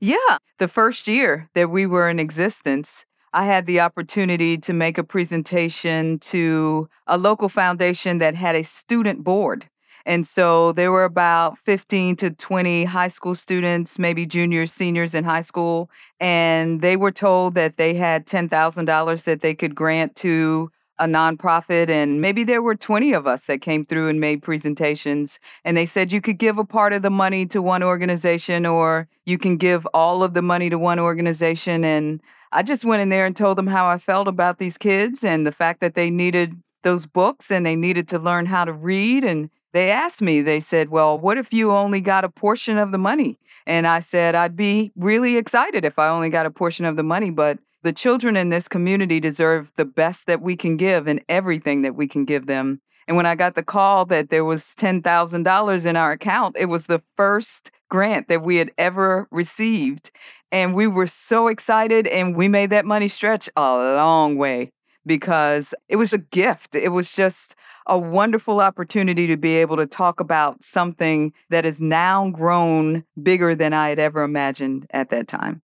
Yeah. 0.00 0.38
The 0.58 0.68
first 0.68 1.08
year 1.08 1.48
that 1.54 1.70
we 1.70 1.86
were 1.86 2.08
in 2.08 2.18
existence, 2.18 3.06
I 3.32 3.44
had 3.44 3.66
the 3.66 3.80
opportunity 3.80 4.56
to 4.58 4.72
make 4.72 4.98
a 4.98 5.04
presentation 5.04 6.18
to 6.20 6.88
a 7.06 7.18
local 7.18 7.48
foundation 7.48 8.18
that 8.18 8.34
had 8.34 8.54
a 8.54 8.64
student 8.64 9.24
board. 9.24 9.68
And 10.06 10.24
so 10.24 10.70
there 10.72 10.92
were 10.92 11.04
about 11.04 11.58
15 11.58 12.14
to 12.16 12.30
20 12.30 12.84
high 12.84 13.08
school 13.08 13.34
students, 13.34 13.98
maybe 13.98 14.24
juniors, 14.24 14.72
seniors 14.72 15.14
in 15.14 15.24
high 15.24 15.40
school. 15.40 15.90
And 16.20 16.80
they 16.80 16.96
were 16.96 17.10
told 17.10 17.56
that 17.56 17.76
they 17.76 17.92
had 17.92 18.24
$10,000 18.24 19.24
that 19.24 19.40
they 19.40 19.54
could 19.54 19.74
grant 19.74 20.14
to 20.16 20.70
a 20.98 21.06
nonprofit 21.06 21.88
and 21.90 22.20
maybe 22.20 22.42
there 22.42 22.62
were 22.62 22.74
20 22.74 23.12
of 23.12 23.26
us 23.26 23.46
that 23.46 23.60
came 23.60 23.84
through 23.84 24.08
and 24.08 24.18
made 24.18 24.42
presentations 24.42 25.38
and 25.64 25.76
they 25.76 25.84
said 25.84 26.10
you 26.10 26.20
could 26.20 26.38
give 26.38 26.58
a 26.58 26.64
part 26.64 26.92
of 26.92 27.02
the 27.02 27.10
money 27.10 27.44
to 27.44 27.60
one 27.60 27.82
organization 27.82 28.64
or 28.64 29.06
you 29.26 29.36
can 29.36 29.56
give 29.56 29.86
all 29.92 30.22
of 30.22 30.34
the 30.34 30.42
money 30.42 30.70
to 30.70 30.78
one 30.78 30.98
organization 30.98 31.84
and 31.84 32.20
I 32.52 32.62
just 32.62 32.84
went 32.84 33.02
in 33.02 33.10
there 33.10 33.26
and 33.26 33.36
told 33.36 33.58
them 33.58 33.66
how 33.66 33.86
I 33.86 33.98
felt 33.98 34.28
about 34.28 34.58
these 34.58 34.78
kids 34.78 35.22
and 35.22 35.46
the 35.46 35.52
fact 35.52 35.80
that 35.80 35.94
they 35.94 36.10
needed 36.10 36.54
those 36.82 37.04
books 37.04 37.50
and 37.50 37.66
they 37.66 37.76
needed 37.76 38.08
to 38.08 38.18
learn 38.18 38.46
how 38.46 38.64
to 38.64 38.72
read 38.72 39.24
and 39.24 39.50
they 39.72 39.90
asked 39.90 40.22
me 40.22 40.40
they 40.40 40.60
said 40.60 40.88
well 40.88 41.18
what 41.18 41.36
if 41.36 41.52
you 41.52 41.72
only 41.72 42.00
got 42.00 42.24
a 42.24 42.30
portion 42.30 42.78
of 42.78 42.92
the 42.92 42.98
money? 42.98 43.38
And 43.66 43.86
I 43.86 44.00
said 44.00 44.34
I'd 44.34 44.56
be 44.56 44.92
really 44.96 45.36
excited 45.36 45.84
if 45.84 45.98
I 45.98 46.08
only 46.08 46.30
got 46.30 46.46
a 46.46 46.50
portion 46.50 46.86
of 46.86 46.96
the 46.96 47.02
money 47.02 47.30
but 47.30 47.58
the 47.86 47.92
children 47.92 48.36
in 48.36 48.48
this 48.48 48.66
community 48.66 49.20
deserve 49.20 49.72
the 49.76 49.84
best 49.84 50.26
that 50.26 50.42
we 50.42 50.56
can 50.56 50.76
give 50.76 51.06
and 51.06 51.22
everything 51.28 51.82
that 51.82 51.94
we 51.94 52.08
can 52.08 52.24
give 52.24 52.46
them. 52.46 52.80
And 53.06 53.16
when 53.16 53.26
I 53.26 53.36
got 53.36 53.54
the 53.54 53.62
call 53.62 54.04
that 54.06 54.30
there 54.30 54.44
was 54.44 54.74
$10,000 54.76 55.86
in 55.86 55.96
our 55.96 56.10
account, 56.10 56.56
it 56.58 56.66
was 56.66 56.86
the 56.86 57.00
first 57.16 57.70
grant 57.88 58.26
that 58.26 58.42
we 58.42 58.56
had 58.56 58.72
ever 58.76 59.28
received. 59.30 60.10
And 60.50 60.74
we 60.74 60.88
were 60.88 61.06
so 61.06 61.46
excited 61.46 62.08
and 62.08 62.34
we 62.34 62.48
made 62.48 62.70
that 62.70 62.84
money 62.84 63.06
stretch 63.06 63.48
a 63.56 63.76
long 63.76 64.36
way 64.36 64.72
because 65.06 65.72
it 65.88 65.94
was 65.94 66.12
a 66.12 66.18
gift. 66.18 66.74
It 66.74 66.88
was 66.88 67.12
just 67.12 67.54
a 67.86 67.96
wonderful 67.96 68.60
opportunity 68.60 69.28
to 69.28 69.36
be 69.36 69.54
able 69.54 69.76
to 69.76 69.86
talk 69.86 70.18
about 70.18 70.64
something 70.64 71.32
that 71.50 71.64
is 71.64 71.80
now 71.80 72.30
grown 72.30 73.04
bigger 73.22 73.54
than 73.54 73.72
I 73.72 73.90
had 73.90 74.00
ever 74.00 74.24
imagined 74.24 74.88
at 74.90 75.10
that 75.10 75.28
time. 75.28 75.62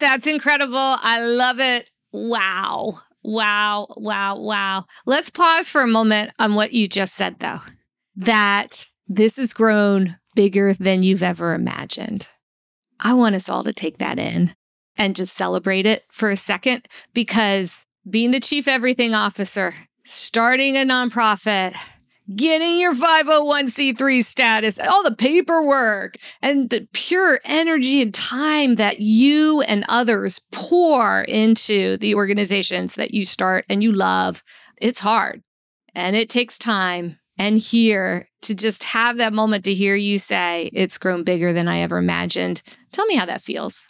That's 0.00 0.26
incredible. 0.26 0.76
I 0.76 1.22
love 1.22 1.60
it. 1.60 1.88
Wow. 2.12 2.98
Wow. 3.22 3.86
Wow. 3.96 4.40
Wow. 4.40 4.86
Let's 5.06 5.30
pause 5.30 5.70
for 5.70 5.82
a 5.82 5.86
moment 5.86 6.32
on 6.38 6.54
what 6.54 6.72
you 6.72 6.88
just 6.88 7.14
said, 7.14 7.38
though, 7.38 7.60
that 8.16 8.86
this 9.06 9.36
has 9.36 9.52
grown 9.52 10.16
bigger 10.34 10.74
than 10.74 11.02
you've 11.02 11.22
ever 11.22 11.54
imagined. 11.54 12.26
I 12.98 13.14
want 13.14 13.34
us 13.34 13.48
all 13.48 13.64
to 13.64 13.72
take 13.72 13.98
that 13.98 14.18
in 14.18 14.54
and 14.96 15.16
just 15.16 15.36
celebrate 15.36 15.86
it 15.86 16.04
for 16.10 16.30
a 16.30 16.36
second 16.36 16.86
because 17.14 17.86
being 18.08 18.30
the 18.30 18.40
chief 18.40 18.68
everything 18.68 19.14
officer, 19.14 19.74
starting 20.04 20.76
a 20.76 20.80
nonprofit, 20.80 21.76
getting 22.36 22.78
your 22.78 22.94
501c3 22.94 24.24
status, 24.24 24.78
all 24.78 25.02
the 25.02 25.14
paperwork, 25.14 26.16
and 26.42 26.70
the 26.70 26.86
pure 26.92 27.40
energy 27.44 28.02
and 28.02 28.14
time 28.14 28.76
that 28.76 29.00
you 29.00 29.62
and 29.62 29.84
others 29.88 30.40
pour 30.52 31.22
into 31.22 31.96
the 31.98 32.14
organizations 32.14 32.94
that 32.94 33.12
you 33.12 33.24
start 33.24 33.64
and 33.68 33.82
you 33.82 33.92
love, 33.92 34.42
it's 34.80 35.00
hard 35.00 35.42
and 35.94 36.16
it 36.16 36.28
takes 36.28 36.58
time. 36.58 37.16
And 37.38 37.58
here 37.58 38.28
to 38.42 38.54
just 38.54 38.84
have 38.84 39.16
that 39.16 39.32
moment 39.32 39.64
to 39.64 39.72
hear 39.72 39.94
you 39.94 40.18
say, 40.18 40.68
it's 40.74 40.98
grown 40.98 41.24
bigger 41.24 41.54
than 41.54 41.68
I 41.68 41.80
ever 41.80 41.96
imagined. 41.96 42.60
Tell 42.92 43.06
me 43.06 43.16
how 43.16 43.24
that 43.24 43.40
feels. 43.40 43.86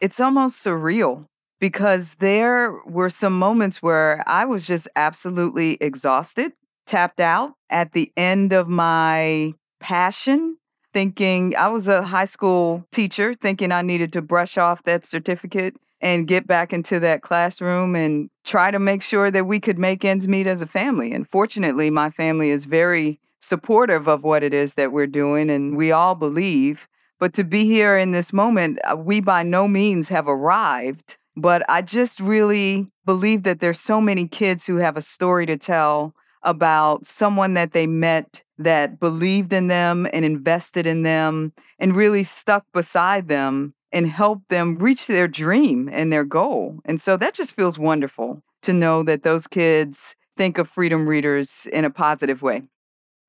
It's 0.00 0.20
almost 0.20 0.64
surreal 0.64 1.26
because 1.58 2.14
there 2.16 2.72
were 2.86 3.10
some 3.10 3.36
moments 3.36 3.82
where 3.82 4.22
I 4.28 4.44
was 4.44 4.64
just 4.64 4.86
absolutely 4.94 5.76
exhausted 5.80 6.52
tapped 6.86 7.20
out 7.20 7.52
at 7.70 7.92
the 7.92 8.12
end 8.16 8.52
of 8.52 8.68
my 8.68 9.54
passion, 9.80 10.56
thinking 10.92 11.54
I 11.56 11.68
was 11.68 11.88
a 11.88 12.02
high 12.02 12.24
school 12.24 12.86
teacher, 12.92 13.34
thinking 13.34 13.72
I 13.72 13.82
needed 13.82 14.12
to 14.14 14.22
brush 14.22 14.56
off 14.56 14.84
that 14.84 15.04
certificate 15.04 15.76
and 16.00 16.28
get 16.28 16.46
back 16.46 16.72
into 16.72 17.00
that 17.00 17.22
classroom 17.22 17.96
and 17.96 18.28
try 18.44 18.70
to 18.70 18.78
make 18.78 19.02
sure 19.02 19.30
that 19.30 19.46
we 19.46 19.58
could 19.58 19.78
make 19.78 20.04
ends 20.04 20.28
meet 20.28 20.46
as 20.46 20.62
a 20.62 20.66
family. 20.66 21.12
And 21.12 21.28
fortunately, 21.28 21.90
my 21.90 22.10
family 22.10 22.50
is 22.50 22.66
very 22.66 23.20
supportive 23.40 24.08
of 24.08 24.22
what 24.22 24.42
it 24.42 24.54
is 24.54 24.74
that 24.74 24.92
we're 24.92 25.06
doing, 25.06 25.50
and 25.50 25.76
we 25.76 25.92
all 25.92 26.14
believe. 26.14 26.88
But 27.18 27.32
to 27.34 27.44
be 27.44 27.64
here 27.64 27.96
in 27.96 28.12
this 28.12 28.32
moment, 28.32 28.78
uh, 28.84 28.96
we 28.96 29.20
by 29.20 29.42
no 29.42 29.68
means 29.68 30.08
have 30.08 30.28
arrived. 30.28 31.16
But 31.36 31.68
I 31.68 31.82
just 31.82 32.20
really 32.20 32.86
believe 33.04 33.42
that 33.42 33.60
there's 33.60 33.80
so 33.80 34.00
many 34.00 34.28
kids 34.28 34.66
who 34.66 34.76
have 34.76 34.96
a 34.96 35.02
story 35.02 35.46
to 35.46 35.56
tell 35.56 36.14
about 36.44 37.06
someone 37.06 37.54
that 37.54 37.72
they 37.72 37.86
met 37.86 38.42
that 38.58 39.00
believed 39.00 39.52
in 39.52 39.66
them 39.66 40.06
and 40.12 40.24
invested 40.24 40.86
in 40.86 41.02
them 41.02 41.52
and 41.78 41.96
really 41.96 42.22
stuck 42.22 42.64
beside 42.72 43.28
them 43.28 43.74
and 43.92 44.08
helped 44.08 44.48
them 44.48 44.76
reach 44.76 45.06
their 45.06 45.28
dream 45.28 45.88
and 45.92 46.12
their 46.12 46.24
goal. 46.24 46.80
And 46.84 47.00
so 47.00 47.16
that 47.16 47.34
just 47.34 47.54
feels 47.54 47.78
wonderful 47.78 48.42
to 48.62 48.72
know 48.72 49.02
that 49.04 49.22
those 49.22 49.46
kids 49.46 50.14
think 50.36 50.58
of 50.58 50.68
Freedom 50.68 51.06
Readers 51.08 51.66
in 51.72 51.84
a 51.84 51.90
positive 51.90 52.42
way. 52.42 52.62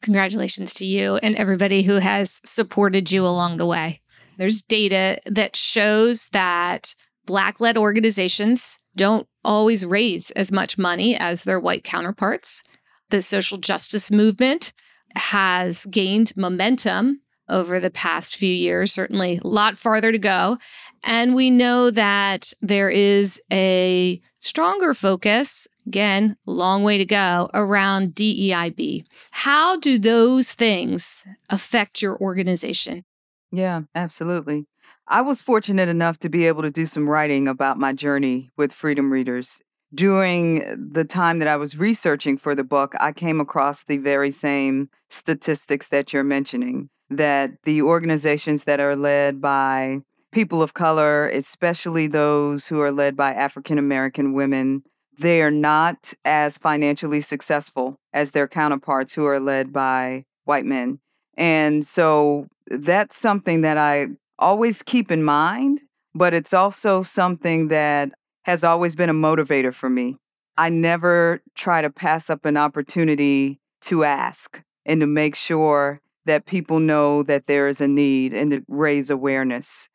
Congratulations 0.02 0.74
to 0.76 0.86
you 0.86 1.18
and 1.18 1.36
everybody 1.36 1.84
who 1.84 1.96
has 1.96 2.42
supported 2.46 3.12
you 3.12 3.26
along 3.26 3.58
the 3.58 3.66
way. 3.66 4.02
There's 4.38 4.62
data 4.62 5.20
that 5.26 5.56
shows 5.56 6.30
that 6.30 6.94
Black 7.26 7.60
led 7.60 7.78
organizations 7.78 8.80
don't 8.96 9.28
always 9.44 9.86
raise 9.86 10.32
as 10.32 10.52
much 10.52 10.78
money 10.78 11.16
as 11.18 11.44
their 11.44 11.60
white 11.60 11.84
counterparts 11.84 12.64
the 13.10 13.22
social 13.22 13.58
justice 13.58 14.12
movement 14.12 14.74
has 15.16 15.86
gained 15.88 16.36
momentum 16.36 17.22
over 17.48 17.80
the 17.80 17.92
past 17.92 18.38
few 18.38 18.52
years, 18.52 18.92
certainly 18.92 19.40
a 19.44 19.48
lot 19.48 19.78
farther 19.78 20.12
to 20.12 20.18
go. 20.18 20.58
And 21.04 21.36
we 21.36 21.50
know 21.50 21.92
that 21.92 22.52
there 22.62 22.90
is 22.90 23.42
a 23.52 24.20
stronger 24.40 24.94
focus, 24.94 25.68
again, 25.86 26.36
long 26.48 26.84
way 26.84 26.98
to 26.98 27.06
go, 27.06 27.50
around 27.54 28.16
DEIB. 28.16 29.06
How 29.32 29.78
do 29.78 30.00
those 30.00 30.52
things 30.52 31.24
affect 31.50 32.02
your 32.02 32.18
organization? 32.20 33.06
Yeah, 33.52 33.82
absolutely. 33.94 34.66
I 35.08 35.22
was 35.22 35.40
fortunate 35.40 35.88
enough 35.88 36.18
to 36.20 36.30
be 36.30 36.48
able 36.48 36.64
to 36.64 36.72
do 36.72 36.88
some 36.88 37.08
writing 37.08 37.48
about 37.48 37.78
my 37.78 37.94
journey 37.94 38.50
with 38.58 38.74
Freedom 38.74 39.14
Readers 39.14 39.62
during 39.96 40.92
the 40.92 41.06
time 41.06 41.40
that 41.40 41.48
I 41.48 41.56
was 41.56 41.78
researching 41.78 42.38
for 42.38 42.54
the 42.54 42.64
book, 42.64 42.94
I 43.00 43.12
came 43.12 43.40
across 43.40 43.84
the 43.84 43.98
very 43.98 44.32
same 44.32 44.90
statistics 45.10 45.88
that 45.90 46.14
you're 46.14 46.24
mentioning 46.24 46.90
that 47.10 47.52
the 47.64 47.82
organizations 47.82 48.66
that 48.66 48.80
are 48.80 48.96
led 48.96 49.40
by 49.42 50.00
people 50.32 50.62
of 50.62 50.74
color, 50.74 51.30
especially 51.30 52.08
those 52.08 52.68
who 52.68 52.82
are 52.82 52.92
led 52.92 53.16
by 53.16 53.34
African 53.34 53.78
American 53.78 54.34
women, 54.34 54.84
they 55.18 55.42
are 55.42 55.52
not 55.52 56.14
as 56.26 56.58
financially 56.58 57.22
successful 57.22 57.96
as 58.12 58.32
their 58.32 58.48
counterparts 58.48 59.14
who 59.14 59.26
are 59.26 59.40
led 59.40 59.72
by 59.72 60.26
white 60.44 60.66
men. 60.66 61.00
And 61.38 61.86
so 61.86 62.48
that's 62.68 63.16
something 63.18 63.62
that 63.62 63.78
I 63.78 64.08
always 64.40 64.82
keep 64.82 65.12
in 65.12 65.24
mind, 65.24 65.82
but 66.14 66.34
it's 66.34 66.54
also 66.54 67.02
something 67.02 67.70
that 67.70 68.12
has 68.46 68.64
always 68.64 68.96
been 68.96 69.10
a 69.10 69.14
motivator 69.14 69.74
for 69.74 69.90
me. 69.90 70.18
I 70.56 70.70
never 70.70 71.42
try 71.56 71.82
to 71.82 71.90
pass 71.90 72.30
up 72.30 72.46
an 72.46 72.58
opportunity 72.58 73.60
to 73.82 74.04
ask 74.04 74.62
and 74.86 75.02
to 75.02 75.08
make 75.08 75.36
sure 75.36 76.00
that 76.26 76.46
people 76.46 76.80
know 76.80 77.24
that 77.24 77.48
there 77.48 77.68
is 77.68 77.82
a 77.82 77.88
need 77.88 78.36
and 78.36 78.52
to 78.52 78.64
raise 78.68 79.10
awareness. 79.10 79.90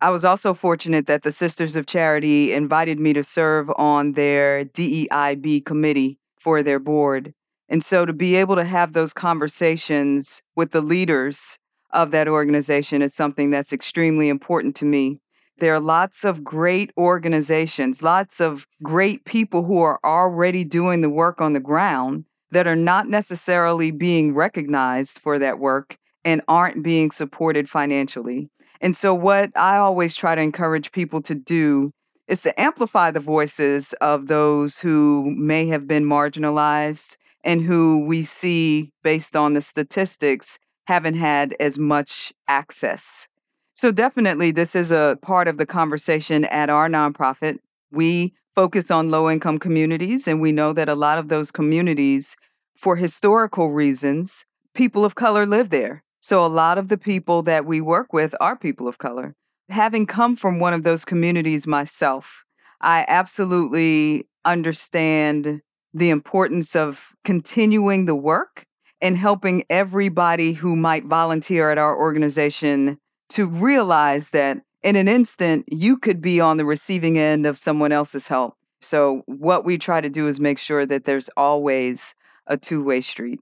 I 0.00 0.10
was 0.10 0.24
also 0.24 0.54
fortunate 0.54 1.08
that 1.08 1.24
the 1.24 1.32
Sisters 1.32 1.74
of 1.74 1.86
Charity 1.86 2.52
invited 2.52 3.00
me 3.00 3.12
to 3.12 3.24
serve 3.24 3.70
on 3.76 4.12
their 4.12 4.64
DEIB 4.64 5.64
committee 5.64 6.16
for 6.38 6.62
their 6.62 6.78
board. 6.78 7.34
And 7.68 7.84
so 7.84 8.06
to 8.06 8.12
be 8.12 8.36
able 8.36 8.54
to 8.54 8.64
have 8.64 8.92
those 8.92 9.12
conversations 9.12 10.42
with 10.54 10.70
the 10.70 10.80
leaders 10.80 11.58
of 11.90 12.12
that 12.12 12.28
organization 12.28 13.02
is 13.02 13.14
something 13.14 13.50
that's 13.50 13.72
extremely 13.72 14.28
important 14.28 14.76
to 14.76 14.84
me. 14.84 15.18
There 15.58 15.74
are 15.74 15.80
lots 15.80 16.22
of 16.22 16.44
great 16.44 16.90
organizations, 16.98 18.02
lots 18.02 18.40
of 18.40 18.66
great 18.82 19.24
people 19.24 19.64
who 19.64 19.80
are 19.80 19.98
already 20.04 20.64
doing 20.64 21.00
the 21.00 21.08
work 21.08 21.40
on 21.40 21.54
the 21.54 21.60
ground 21.60 22.26
that 22.50 22.66
are 22.66 22.76
not 22.76 23.08
necessarily 23.08 23.90
being 23.90 24.34
recognized 24.34 25.18
for 25.18 25.38
that 25.38 25.58
work 25.58 25.96
and 26.26 26.42
aren't 26.46 26.82
being 26.82 27.10
supported 27.10 27.70
financially. 27.70 28.50
And 28.82 28.94
so, 28.94 29.14
what 29.14 29.50
I 29.56 29.78
always 29.78 30.14
try 30.14 30.34
to 30.34 30.42
encourage 30.42 30.92
people 30.92 31.22
to 31.22 31.34
do 31.34 31.90
is 32.28 32.42
to 32.42 32.60
amplify 32.60 33.10
the 33.10 33.20
voices 33.20 33.94
of 34.02 34.26
those 34.26 34.78
who 34.78 35.32
may 35.36 35.66
have 35.68 35.86
been 35.86 36.04
marginalized 36.04 37.16
and 37.44 37.62
who 37.62 38.04
we 38.04 38.24
see, 38.24 38.92
based 39.02 39.34
on 39.36 39.54
the 39.54 39.62
statistics, 39.62 40.58
haven't 40.86 41.14
had 41.14 41.56
as 41.58 41.78
much 41.78 42.32
access 42.46 43.26
so, 43.76 43.92
definitely, 43.92 44.52
this 44.52 44.74
is 44.74 44.90
a 44.90 45.18
part 45.20 45.48
of 45.48 45.58
the 45.58 45.66
conversation 45.66 46.46
at 46.46 46.70
our 46.70 46.88
nonprofit. 46.88 47.58
We 47.90 48.32
focus 48.54 48.90
on 48.90 49.10
low 49.10 49.28
income 49.30 49.58
communities, 49.58 50.26
and 50.26 50.40
we 50.40 50.50
know 50.50 50.72
that 50.72 50.88
a 50.88 50.94
lot 50.94 51.18
of 51.18 51.28
those 51.28 51.52
communities, 51.52 52.36
for 52.74 52.96
historical 52.96 53.72
reasons, 53.72 54.46
people 54.72 55.04
of 55.04 55.14
color 55.14 55.44
live 55.44 55.68
there. 55.68 56.02
So, 56.20 56.42
a 56.42 56.48
lot 56.48 56.78
of 56.78 56.88
the 56.88 56.96
people 56.96 57.42
that 57.42 57.66
we 57.66 57.82
work 57.82 58.14
with 58.14 58.34
are 58.40 58.56
people 58.56 58.88
of 58.88 58.96
color. 58.96 59.34
Having 59.68 60.06
come 60.06 60.36
from 60.36 60.58
one 60.58 60.72
of 60.72 60.82
those 60.82 61.04
communities 61.04 61.66
myself, 61.66 62.44
I 62.80 63.04
absolutely 63.08 64.26
understand 64.46 65.60
the 65.92 66.08
importance 66.08 66.74
of 66.74 67.14
continuing 67.24 68.06
the 68.06 68.16
work 68.16 68.64
and 69.02 69.18
helping 69.18 69.64
everybody 69.68 70.54
who 70.54 70.76
might 70.76 71.04
volunteer 71.04 71.70
at 71.70 71.76
our 71.76 71.94
organization 71.94 72.98
to 73.30 73.46
realize 73.46 74.30
that 74.30 74.58
in 74.82 74.96
an 74.96 75.08
instant, 75.08 75.64
you 75.68 75.96
could 75.96 76.20
be 76.20 76.40
on 76.40 76.58
the 76.58 76.64
receiving 76.64 77.18
end 77.18 77.46
of 77.46 77.58
someone 77.58 77.92
else's 77.92 78.28
help. 78.28 78.56
So, 78.80 79.22
what 79.26 79.64
we 79.64 79.78
try 79.78 80.00
to 80.00 80.08
do 80.08 80.28
is 80.28 80.38
make 80.38 80.58
sure 80.58 80.86
that 80.86 81.04
there's 81.04 81.28
always 81.36 82.14
a 82.46 82.56
two 82.56 82.84
way 82.84 83.00
street. 83.00 83.40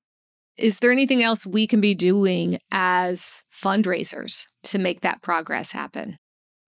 Is 0.57 0.79
there 0.79 0.93
anything 0.93 1.23
else 1.23 1.45
we 1.45 1.67
can 1.67 1.81
be 1.81 1.95
doing 1.95 2.59
as 2.71 3.43
fundraisers 3.53 4.47
to 4.65 4.79
make 4.79 5.01
that 5.01 5.21
progress 5.21 5.73
happen? 5.73 6.17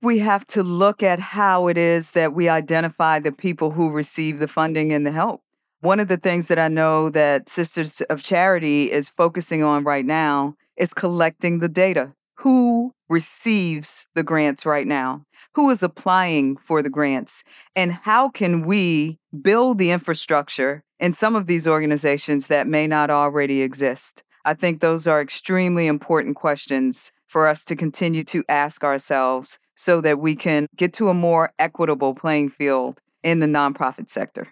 We 0.03 0.19
have 0.19 0.47
to 0.49 0.63
look 0.63 1.03
at 1.03 1.21
how 1.21 1.69
it 1.69 1.79
is 1.79 2.11
that 2.11 2.35
we 2.35 2.49
identify 2.49 3.19
the 3.19 3.33
people 3.33 3.71
who 3.71 3.91
receive 3.91 4.41
the 4.41 4.49
funding 4.49 4.93
and 4.93 5.07
the 5.07 5.13
help. 5.13 5.41
One 5.81 6.01
of 6.01 6.09
the 6.09 6.17
things 6.17 6.49
that 6.49 6.59
I 6.59 6.69
know 6.69 7.11
that 7.11 7.49
Sisters 7.49 8.01
of 8.03 8.23
Charity 8.23 8.91
is 8.91 9.09
focusing 9.09 9.63
on 9.63 9.85
right 9.85 10.05
now 10.05 10.57
is 10.77 10.93
collecting 10.93 11.61
the 11.61 11.69
data 11.69 12.13
who 12.47 12.95
receives 13.09 14.07
the 14.15 14.23
grants 14.23 14.65
right 14.65 14.87
now? 14.87 15.25
Who 15.57 15.69
is 15.71 15.83
applying 15.83 16.57
for 16.59 16.81
the 16.81 16.89
grants? 16.89 17.43
And 17.75 17.91
how 17.91 18.29
can 18.29 18.65
we 18.65 19.19
build 19.43 19.79
the 19.79 19.91
infrastructure 19.91 20.85
in 21.01 21.13
some 21.13 21.35
of 21.35 21.49
these 21.49 21.67
organizations 21.67 22.47
that 22.47 22.69
may 22.69 22.87
not 22.87 23.11
already 23.11 23.63
exist? 23.63 24.23
I 24.45 24.55
think 24.55 24.79
those 24.79 25.09
are 25.09 25.21
extremely 25.21 25.89
important 25.89 26.37
questions 26.37 27.11
for 27.27 27.49
us 27.49 27.65
to 27.65 27.75
continue 27.75 28.23
to 28.23 28.45
ask 28.49 28.85
ourselves 28.85 29.59
so 29.75 30.01
that 30.03 30.21
we 30.21 30.37
can 30.37 30.69
get 30.77 30.93
to 30.93 31.09
a 31.09 31.15
more 31.15 31.53
equitable 31.59 32.15
playing 32.15 32.51
field 32.51 33.01
in 33.25 33.41
the 33.41 33.47
nonprofit 33.47 34.09
sector. 34.09 34.47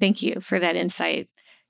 Thank 0.00 0.24
you 0.24 0.40
for 0.40 0.58
that 0.58 0.74
insight. 0.74 1.28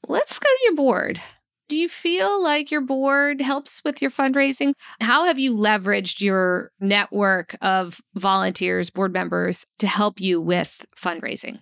Let's 0.08 0.38
go 0.38 0.48
to 0.48 0.64
your 0.64 0.76
board. 0.76 1.20
Do 1.68 1.78
you 1.78 1.88
feel 1.88 2.42
like 2.42 2.70
your 2.70 2.80
board 2.80 3.42
helps 3.42 3.84
with 3.84 4.00
your 4.00 4.10
fundraising? 4.10 4.72
How 5.00 5.24
have 5.24 5.38
you 5.38 5.54
leveraged 5.54 6.22
your 6.22 6.70
network 6.80 7.54
of 7.60 8.00
volunteers, 8.14 8.88
board 8.88 9.12
members 9.12 9.66
to 9.80 9.86
help 9.86 10.18
you 10.18 10.40
with 10.40 10.86
fundraising? 10.96 11.58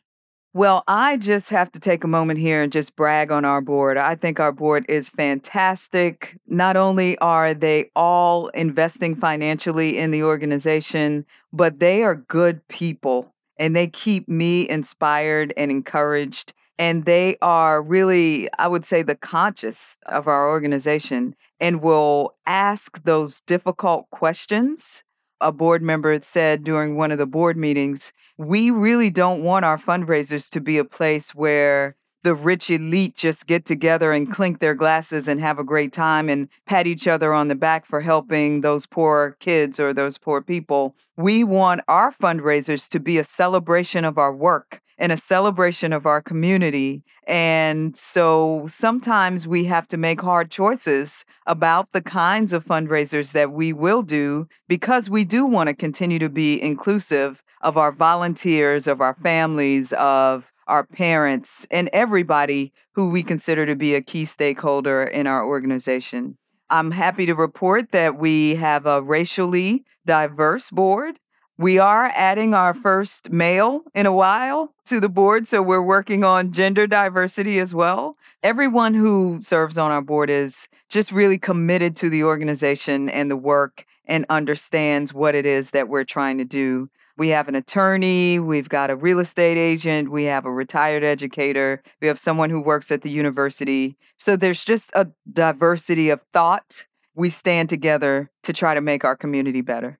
Well, 0.55 0.85
I 0.87 1.17
just 1.17 1.51
have 1.51 1.73
to 1.73 1.81
take 1.81 2.05
a 2.05 2.09
moment 2.09 2.39
here 2.39 2.63
and 2.63 2.73
just 2.73 2.95
brag 2.95 3.33
on 3.33 3.45
our 3.45 3.61
board. 3.61 3.99
I 3.99 4.15
think 4.15 4.39
our 4.39 4.53
board 4.53 4.87
is 4.89 5.11
fantastic. 5.11 6.39
Not 6.47 6.77
only 6.77 7.19
are 7.19 7.53
they 7.53 7.91
all 7.97 8.49
investing 8.49 9.17
financially 9.17 9.99
in 9.99 10.13
the 10.13 10.23
organization, 10.23 11.27
but 11.53 11.81
they 11.81 12.05
are 12.05 12.15
good 12.15 12.67
people 12.69 13.35
and 13.59 13.75
they 13.75 13.89
keep 13.89 14.29
me 14.29 14.69
inspired 14.69 15.53
and 15.57 15.71
encouraged. 15.71 16.53
And 16.79 17.05
they 17.05 17.37
are 17.41 17.83
really, 17.83 18.49
I 18.59 18.69
would 18.69 18.85
say, 18.85 19.03
the 19.03 19.15
conscious 19.15 19.97
of 20.07 20.29
our 20.29 20.51
organization 20.51 21.35
and 21.59 21.81
will 21.81 22.35
ask 22.47 23.03
those 23.05 23.41
difficult 23.41 24.11
questions 24.11 25.03
a 25.41 25.53
board 25.53 25.83
member 25.83 26.19
said 26.23 26.65
during 26.65 26.97
one 26.97 27.13
of 27.13 27.19
the 27.19 27.27
board 27.27 27.57
meetings, 27.57 28.13
we 28.39 28.71
really 28.71 29.11
don't 29.11 29.43
want 29.43 29.65
our 29.65 29.79
fundraisers 29.79 30.51
to 30.51 30.61
be 30.61 30.79
a 30.79 30.85
place 30.85 31.35
where 31.35 31.97
the 32.23 32.35
rich 32.35 32.71
elite 32.71 33.15
just 33.15 33.47
get 33.47 33.65
together 33.65 34.13
and 34.13 34.33
clink 34.33 34.59
their 34.59 34.75
glasses 34.75 35.29
and 35.29 35.41
have 35.41 35.59
a 35.59 35.65
great 35.65 35.93
time 35.93 36.29
and 36.29 36.49
pat 36.67 36.87
each 36.87 37.07
other 37.07 37.33
on 37.33 37.49
the 37.49 37.55
back 37.55 37.87
for 37.87 38.01
helping 38.01 38.63
those 38.63 38.85
poor 38.85 39.37
kids 39.39 39.79
or 39.79 39.95
those 39.95 40.19
poor 40.19 40.43
people. 40.43 40.97
We 41.17 41.45
want 41.45 41.83
our 41.87 42.13
fundraisers 42.13 42.89
to 42.91 42.99
be 42.99 43.19
a 43.19 43.25
celebration 43.25 44.05
of 44.05 44.19
our 44.19 44.35
work 44.35 44.83
and 44.99 45.13
a 45.13 45.17
celebration 45.17 45.93
of 45.93 46.07
our 46.07 46.23
community. 46.23 47.03
And 47.27 47.97
so 47.97 48.65
sometimes 48.67 49.47
we 49.47 49.65
have 49.65 49.89
to 49.89 49.97
make 49.97 50.21
hard 50.21 50.51
choices 50.51 51.25
about 51.47 51.93
the 51.93 52.03
kinds 52.03 52.53
of 52.53 52.65
fundraisers 52.65 53.33
that 53.33 53.53
we 53.53 53.73
will 53.73 54.03
do 54.03 54.49
because 54.69 55.11
we 55.11 55.25
do 55.25 55.45
want 55.45 55.69
to 55.69 55.75
continue 55.75 56.19
to 56.19 56.29
be 56.29 56.61
inclusive 56.61 57.43
of 57.63 57.77
our 57.77 57.93
volunteers, 57.93 58.87
of 58.87 59.01
our 59.01 59.15
families, 59.15 59.93
of 59.95 60.53
our 60.67 60.85
parents, 60.85 61.67
and 61.71 61.89
everybody 61.93 62.73
who 62.93 63.09
we 63.09 63.23
consider 63.23 63.67
to 63.67 63.77
be 63.77 63.95
a 63.95 64.01
key 64.01 64.25
stakeholder 64.25 65.03
in 65.03 65.27
our 65.27 65.45
organization. 65.45 66.37
I'm 66.71 66.91
happy 66.91 67.27
to 67.27 67.35
report 67.35 67.93
that 67.93 68.19
we 68.19 68.57
have 68.57 68.87
a 68.87 69.01
racially 69.01 69.85
diverse 70.05 70.71
board. 70.71 71.19
We 71.59 71.79
are 71.79 72.13
adding 72.15 72.53
our 72.53 72.75
first 72.75 73.31
male 73.31 73.81
in 73.95 74.05
a 74.05 74.13
while 74.13 74.75
to 74.85 75.01
the 75.01 75.09
board, 75.09 75.47
so 75.47 75.63
we're 75.63 75.81
working 75.81 76.23
on 76.23 76.53
gender 76.53 76.87
diversity 76.87 77.61
as 77.61 77.75
well. 77.75 78.19
Everyone 78.43 78.93
who 78.93 79.39
serves 79.39 79.79
on 79.79 79.91
our 79.91 80.03
board 80.03 80.29
is 80.29 80.69
just 80.91 81.11
really 81.11 81.39
committed 81.39 81.97
to 81.97 82.11
the 82.11 82.25
organization 82.25 83.09
and 83.09 83.31
the 83.31 83.39
work 83.39 83.87
and 84.05 84.27
understands 84.29 85.15
what 85.15 85.35
it 85.35 85.47
is 85.47 85.71
that 85.71 85.89
we're 85.89 86.05
trying 86.05 86.37
to 86.37 86.45
do. 86.45 86.91
We 87.17 87.29
have 87.29 87.49
an 87.49 87.55
attorney, 87.55 88.39
we've 88.39 88.69
got 88.69 88.91
a 88.91 88.97
real 88.97 89.19
estate 89.19 89.57
agent, 89.57 90.11
we 90.11 90.25
have 90.25 90.45
a 90.45 90.53
retired 90.53 91.05
educator, 91.05 91.83
we 92.03 92.07
have 92.09 92.19
someone 92.19 92.51
who 92.51 92.61
works 92.61 92.93
at 92.93 93.01
the 93.01 93.09
university. 93.09 93.97
So 94.19 94.37
there's 94.37 94.63
just 94.63 94.91
a 94.93 95.09
diversity 95.33 96.11
of 96.11 96.21
thought. 96.35 96.87
We 97.15 97.31
stand 97.31 97.71
together 97.71 98.31
to 98.43 98.53
try 98.53 98.75
to 98.75 98.83
make 98.83 99.07
our 99.07 99.17
community 99.17 99.63
better 99.63 99.99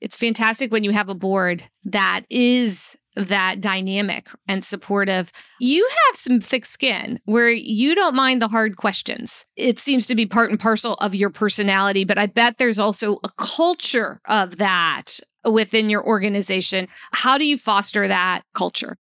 it's 0.00 0.16
fantastic 0.16 0.72
when 0.72 0.84
you 0.84 0.90
have 0.90 1.08
a 1.08 1.14
board 1.14 1.62
that 1.84 2.22
is 2.30 2.96
that 3.16 3.60
dynamic 3.60 4.28
and 4.46 4.62
supportive. 4.62 5.32
You 5.58 5.88
have 6.06 6.16
some 6.16 6.40
thick 6.40 6.66
skin 6.66 7.18
where 7.24 7.50
you 7.50 7.94
don't 7.94 8.14
mind 8.14 8.42
the 8.42 8.48
hard 8.48 8.76
questions. 8.76 9.46
It 9.56 9.78
seems 9.78 10.06
to 10.08 10.14
be 10.14 10.26
part 10.26 10.50
and 10.50 10.60
parcel 10.60 10.94
of 10.94 11.14
your 11.14 11.30
personality, 11.30 12.04
but 12.04 12.18
I 12.18 12.26
bet 12.26 12.58
there's 12.58 12.78
also 12.78 13.18
a 13.24 13.30
culture 13.38 14.20
of 14.26 14.56
that 14.56 15.18
within 15.44 15.88
your 15.88 16.06
organization. 16.06 16.88
How 17.12 17.38
do 17.38 17.46
you 17.46 17.56
foster 17.56 18.06
that 18.06 18.42
culture? 18.54 18.96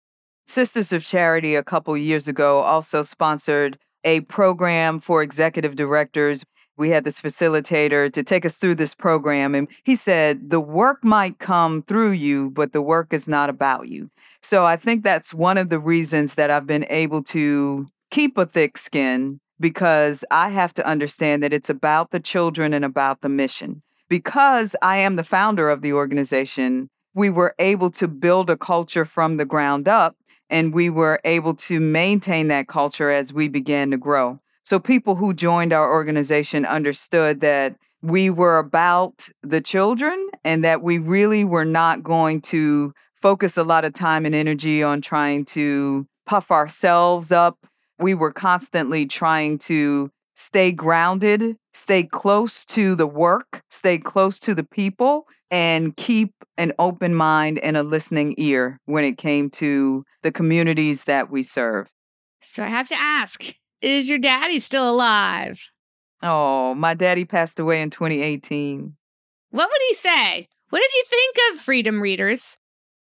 Sisters 0.45 0.91
of 0.91 1.05
Charity 1.05 1.55
a 1.55 1.63
couple 1.63 1.95
years 1.95 2.27
ago 2.27 2.59
also 2.59 3.03
sponsored 3.03 3.77
a 4.03 4.21
program 4.21 4.99
for 4.99 5.21
executive 5.21 5.75
directors 5.75 6.43
we 6.77 6.89
had 6.89 7.03
this 7.03 7.19
facilitator 7.19 8.11
to 8.11 8.23
take 8.23 8.45
us 8.45 8.57
through 8.57 8.75
this 8.75 8.95
program. 8.95 9.53
And 9.55 9.67
he 9.83 9.95
said, 9.95 10.49
The 10.49 10.59
work 10.59 11.03
might 11.03 11.39
come 11.39 11.83
through 11.83 12.11
you, 12.11 12.49
but 12.51 12.73
the 12.73 12.81
work 12.81 13.13
is 13.13 13.27
not 13.27 13.49
about 13.49 13.87
you. 13.87 14.09
So 14.41 14.65
I 14.65 14.75
think 14.75 15.03
that's 15.03 15.33
one 15.33 15.57
of 15.57 15.69
the 15.69 15.79
reasons 15.79 16.35
that 16.35 16.49
I've 16.49 16.67
been 16.67 16.85
able 16.89 17.23
to 17.23 17.87
keep 18.09 18.37
a 18.37 18.45
thick 18.45 18.77
skin 18.77 19.39
because 19.59 20.25
I 20.31 20.49
have 20.49 20.73
to 20.73 20.85
understand 20.85 21.43
that 21.43 21.53
it's 21.53 21.69
about 21.69 22.11
the 22.11 22.19
children 22.19 22.73
and 22.73 22.83
about 22.83 23.21
the 23.21 23.29
mission. 23.29 23.81
Because 24.09 24.75
I 24.81 24.97
am 24.97 25.15
the 25.15 25.23
founder 25.23 25.69
of 25.69 25.81
the 25.81 25.93
organization, 25.93 26.89
we 27.13 27.29
were 27.29 27.55
able 27.59 27.91
to 27.91 28.07
build 28.07 28.49
a 28.49 28.57
culture 28.57 29.05
from 29.05 29.37
the 29.37 29.45
ground 29.45 29.87
up 29.87 30.15
and 30.49 30.73
we 30.73 30.89
were 30.89 31.19
able 31.23 31.53
to 31.55 31.79
maintain 31.79 32.49
that 32.49 32.67
culture 32.67 33.09
as 33.09 33.31
we 33.31 33.47
began 33.47 33.91
to 33.91 33.97
grow. 33.97 34.39
So 34.63 34.79
people 34.79 35.15
who 35.15 35.33
joined 35.33 35.73
our 35.73 35.91
organization 35.91 36.65
understood 36.65 37.41
that 37.41 37.75
we 38.01 38.29
were 38.29 38.57
about 38.57 39.29
the 39.43 39.61
children 39.61 40.29
and 40.43 40.63
that 40.63 40.81
we 40.81 40.97
really 40.97 41.43
were 41.43 41.65
not 41.65 42.03
going 42.03 42.41
to 42.41 42.93
focus 43.13 43.57
a 43.57 43.63
lot 43.63 43.85
of 43.85 43.93
time 43.93 44.25
and 44.25 44.33
energy 44.33 44.81
on 44.81 45.01
trying 45.01 45.45
to 45.45 46.07
puff 46.25 46.51
ourselves 46.51 47.31
up. 47.31 47.57
We 47.99 48.13
were 48.13 48.31
constantly 48.31 49.05
trying 49.05 49.59
to 49.59 50.09
stay 50.35 50.71
grounded, 50.71 51.55
stay 51.73 52.03
close 52.03 52.65
to 52.65 52.95
the 52.95 53.05
work, 53.05 53.61
stay 53.69 53.99
close 53.99 54.39
to 54.39 54.55
the 54.55 54.63
people, 54.63 55.27
and 55.51 55.95
keep 55.97 56.33
an 56.57 56.73
open 56.79 57.13
mind 57.13 57.59
and 57.59 57.77
a 57.77 57.83
listening 57.83 58.33
ear 58.37 58.79
when 58.85 59.03
it 59.03 59.17
came 59.17 59.49
to 59.51 60.03
the 60.23 60.31
communities 60.31 61.03
that 61.03 61.29
we 61.29 61.43
serve. 61.43 61.89
So 62.41 62.63
I 62.63 62.67
have 62.67 62.87
to 62.87 62.95
ask 62.97 63.53
is 63.81 64.09
your 64.09 64.19
daddy 64.19 64.59
still 64.59 64.89
alive? 64.89 65.61
Oh, 66.23 66.75
my 66.75 66.93
daddy 66.93 67.25
passed 67.25 67.59
away 67.59 67.81
in 67.81 67.89
2018. 67.89 68.95
What 69.49 69.69
would 69.69 69.81
he 69.87 69.93
say? 69.95 70.47
What 70.69 70.79
did 70.79 70.91
he 70.93 71.03
think 71.09 71.35
of 71.51 71.61
Freedom 71.61 71.99
Readers? 72.01 72.57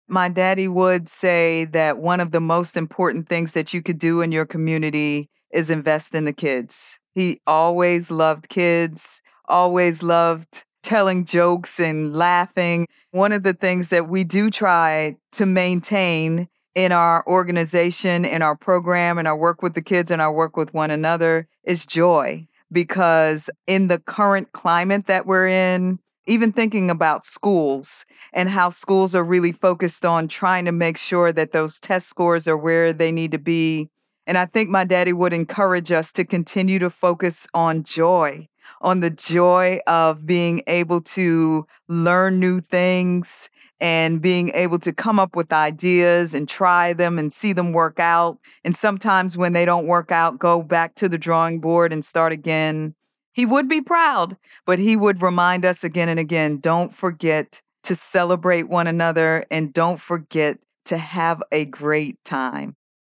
My 0.07 0.27
daddy 0.27 0.67
would 0.67 1.07
say 1.07 1.65
that 1.65 1.99
one 1.99 2.19
of 2.19 2.31
the 2.31 2.41
most 2.41 2.75
important 2.75 3.29
things 3.29 3.53
that 3.53 3.73
you 3.73 3.81
could 3.81 3.97
do 3.97 4.21
in 4.21 4.31
your 4.31 4.45
community 4.45 5.29
is 5.51 5.69
invest 5.69 6.13
in 6.13 6.25
the 6.25 6.33
kids. 6.33 6.99
He 7.13 7.39
always 7.47 8.11
loved 8.11 8.49
kids, 8.49 9.21
always 9.45 10.03
loved 10.03 10.65
telling 10.83 11.25
jokes 11.25 11.79
and 11.79 12.13
laughing. 12.15 12.87
One 13.11 13.31
of 13.31 13.43
the 13.43 13.53
things 13.53 13.89
that 13.89 14.09
we 14.09 14.23
do 14.23 14.49
try 14.49 15.15
to 15.33 15.45
maintain 15.45 16.49
in 16.75 16.91
our 16.91 17.25
organization, 17.27 18.25
in 18.25 18.41
our 18.41 18.55
program, 18.55 19.17
in 19.17 19.27
our 19.27 19.37
work 19.37 19.61
with 19.61 19.73
the 19.73 19.81
kids, 19.81 20.11
and 20.11 20.21
our 20.21 20.31
work 20.31 20.55
with 20.55 20.73
one 20.73 20.91
another 20.91 21.47
is 21.63 21.85
joy. 21.85 22.47
Because 22.71 23.49
in 23.67 23.89
the 23.89 23.99
current 23.99 24.53
climate 24.53 25.07
that 25.07 25.25
we're 25.25 25.47
in, 25.47 25.99
even 26.25 26.51
thinking 26.51 26.89
about 26.89 27.25
schools 27.25 28.05
and 28.31 28.49
how 28.49 28.69
schools 28.69 29.13
are 29.15 29.23
really 29.23 29.51
focused 29.51 30.05
on 30.05 30.27
trying 30.27 30.65
to 30.65 30.71
make 30.71 30.97
sure 30.97 31.31
that 31.33 31.51
those 31.51 31.79
test 31.79 32.07
scores 32.07 32.47
are 32.47 32.57
where 32.57 32.93
they 32.93 33.11
need 33.11 33.31
to 33.31 33.37
be. 33.37 33.89
And 34.27 34.37
I 34.37 34.45
think 34.45 34.69
my 34.69 34.85
daddy 34.85 35.13
would 35.13 35.33
encourage 35.33 35.91
us 35.91 36.11
to 36.13 36.23
continue 36.23 36.79
to 36.79 36.89
focus 36.89 37.47
on 37.53 37.83
joy, 37.83 38.47
on 38.81 38.99
the 38.99 39.09
joy 39.09 39.79
of 39.87 40.25
being 40.25 40.63
able 40.67 41.01
to 41.01 41.65
learn 41.89 42.39
new 42.39 42.61
things 42.61 43.49
and 43.81 44.21
being 44.21 44.51
able 44.53 44.77
to 44.77 44.93
come 44.93 45.19
up 45.19 45.35
with 45.35 45.51
ideas 45.51 46.35
and 46.35 46.47
try 46.47 46.93
them 46.93 47.17
and 47.17 47.33
see 47.33 47.51
them 47.51 47.73
work 47.73 47.99
out. 47.99 48.37
And 48.63 48.77
sometimes 48.77 49.35
when 49.35 49.53
they 49.53 49.65
don't 49.65 49.87
work 49.87 50.11
out, 50.11 50.37
go 50.37 50.61
back 50.61 50.93
to 50.95 51.09
the 51.09 51.17
drawing 51.17 51.59
board 51.59 51.91
and 51.91 52.05
start 52.05 52.31
again. 52.31 52.93
He 53.33 53.45
would 53.45 53.67
be 53.67 53.81
proud, 53.81 54.37
but 54.67 54.77
he 54.77 54.95
would 54.95 55.23
remind 55.23 55.65
us 55.65 55.83
again 55.83 56.09
and 56.09 56.19
again 56.19 56.59
don't 56.59 56.93
forget 56.93 57.61
to 57.83 57.95
celebrate 57.95 58.69
one 58.69 58.85
another 58.85 59.47
and 59.49 59.73
don't 59.73 59.99
forget 59.99 60.59
to 60.85 60.97
have 60.97 61.41
a 61.51 61.65
great 61.65 62.23
time. 62.23 62.75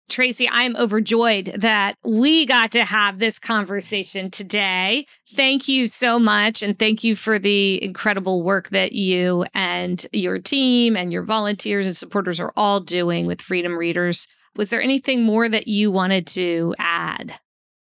Tracy, 0.09 0.47
I 0.47 0.65
am 0.65 0.77
overjoyed 0.77 1.55
that 1.57 1.95
we 2.05 2.45
got 2.45 2.73
to 2.73 2.85
have 2.85 3.19
this 3.19 3.39
conversation 3.39 4.31
today. 4.31 5.07
Thank 5.35 5.69
you 5.69 5.89
so 5.89 6.19
much. 6.19 6.63
And 6.63 6.79
thank 6.79 7.03
you 7.03 7.17
for 7.17 7.39
the 7.39 7.83
incredible 7.83 8.43
work 8.43 8.69
that 8.71 8.93
you 8.93 9.47
and 9.55 10.07
your 10.13 10.39
team 10.39 10.97
and 10.97 11.13
your 11.13 11.23
volunteers 11.23 11.87
and 11.87 11.97
supporters 11.97 12.41
are 12.41 12.53
all 12.57 12.81
doing 12.81 13.27
with 13.27 13.41
Freedom 13.41 13.77
Readers. 13.77 14.27
Was 14.55 14.69
there 14.69 14.83
anything 14.83 15.23
more 15.23 15.49
that 15.49 15.67
you 15.67 15.91
wanted 15.91 16.27
to 16.29 16.75
add? 16.79 17.35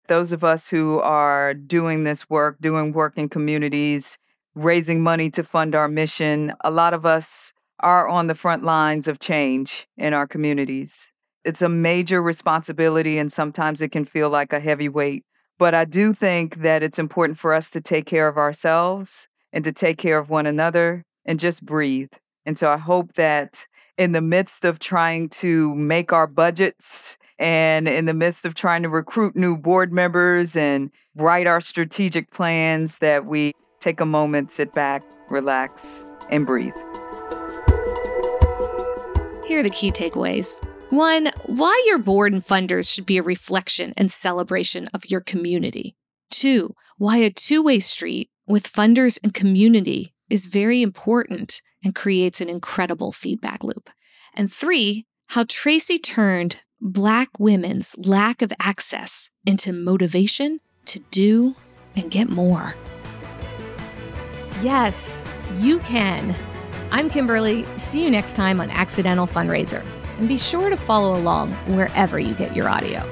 Those 0.07 0.31
of 0.31 0.43
us 0.43 0.67
who 0.67 0.99
are 1.01 1.53
doing 1.53 2.05
this 2.05 2.27
work, 2.29 2.57
doing 2.59 2.91
work 2.91 3.17
in 3.17 3.29
communities, 3.29 4.17
raising 4.55 5.03
money 5.03 5.29
to 5.31 5.43
fund 5.43 5.75
our 5.75 5.87
mission, 5.87 6.53
a 6.63 6.71
lot 6.71 6.93
of 6.93 7.05
us 7.05 7.53
are 7.81 8.07
on 8.07 8.27
the 8.27 8.35
front 8.35 8.63
lines 8.63 9.07
of 9.07 9.19
change 9.19 9.87
in 9.97 10.13
our 10.13 10.25
communities 10.25 11.07
it's 11.45 11.61
a 11.61 11.69
major 11.69 12.21
responsibility 12.21 13.17
and 13.19 13.31
sometimes 13.31 13.79
it 13.79 13.91
can 13.91 14.03
feel 14.03 14.29
like 14.29 14.51
a 14.51 14.59
heavy 14.59 14.89
weight 14.89 15.23
But 15.57 15.73
I 15.73 15.85
do 15.85 16.13
think 16.13 16.57
that 16.57 16.83
it's 16.83 16.99
important 16.99 17.39
for 17.39 17.53
us 17.53 17.69
to 17.69 17.79
take 17.79 18.05
care 18.05 18.27
of 18.27 18.37
ourselves 18.37 19.29
and 19.53 19.63
to 19.63 19.71
take 19.71 19.97
care 19.97 20.17
of 20.17 20.29
one 20.29 20.45
another 20.45 21.05
and 21.23 21.39
just 21.39 21.65
breathe. 21.65 22.11
And 22.45 22.57
so 22.57 22.69
I 22.69 22.77
hope 22.77 23.13
that 23.13 23.65
in 23.97 24.11
the 24.11 24.21
midst 24.21 24.65
of 24.65 24.79
trying 24.79 25.29
to 25.29 25.73
make 25.75 26.11
our 26.11 26.27
budgets 26.27 27.17
and 27.39 27.87
in 27.87 28.05
the 28.05 28.13
midst 28.13 28.45
of 28.45 28.53
trying 28.53 28.83
to 28.83 28.89
recruit 28.89 29.35
new 29.35 29.55
board 29.55 29.93
members 29.93 30.57
and 30.57 30.91
write 31.15 31.47
our 31.47 31.61
strategic 31.61 32.31
plans 32.31 32.97
that 32.97 33.25
we 33.25 33.53
take 33.79 34.01
a 34.01 34.05
moment, 34.05 34.51
sit 34.51 34.73
back, 34.73 35.03
relax, 35.29 36.05
and 36.29 36.45
breathe. 36.45 36.73
Here 39.45 39.59
are 39.59 39.63
the 39.63 39.69
key 39.71 39.91
takeaways. 39.91 40.59
One, 40.91 41.31
why 41.45 41.83
your 41.87 41.97
board 41.97 42.31
and 42.31 42.45
funders 42.45 42.91
should 42.91 43.05
be 43.05 43.17
a 43.17 43.23
reflection 43.23 43.93
and 43.97 44.11
celebration 44.11 44.87
of 44.93 45.09
your 45.09 45.21
community. 45.21 45.95
Two, 46.29 46.75
why 46.97 47.17
a 47.17 47.31
two 47.31 47.63
way 47.63 47.79
street 47.79 48.29
with 48.45 48.71
funders 48.71 49.17
and 49.23 49.33
community 49.33 50.13
is 50.29 50.45
very 50.45 50.81
important 50.81 51.61
and 51.83 51.95
creates 51.95 52.39
an 52.39 52.49
incredible 52.49 53.11
feedback 53.11 53.63
loop. 53.63 53.89
And 54.35 54.51
three, 54.51 55.05
how 55.27 55.45
Tracy 55.47 55.97
turned 55.97 56.61
Black 56.81 57.29
women's 57.39 57.95
lack 57.99 58.41
of 58.41 58.53
access 58.59 59.29
into 59.45 59.73
motivation 59.73 60.59
to 60.85 60.99
do 61.09 61.55
and 61.95 62.11
get 62.11 62.29
more. 62.29 62.75
Yes, 64.61 65.23
you 65.57 65.79
can. 65.79 66.35
I'm 66.91 67.09
Kimberly. 67.09 67.65
See 67.77 68.03
you 68.03 68.11
next 68.11 68.35
time 68.35 68.61
on 68.61 68.69
Accidental 68.69 69.25
Fundraiser. 69.25 69.83
And 70.17 70.27
be 70.27 70.37
sure 70.37 70.69
to 70.69 70.77
follow 70.77 71.17
along 71.19 71.51
wherever 71.75 72.19
you 72.19 72.33
get 72.33 72.55
your 72.55 72.69
audio. 72.69 73.03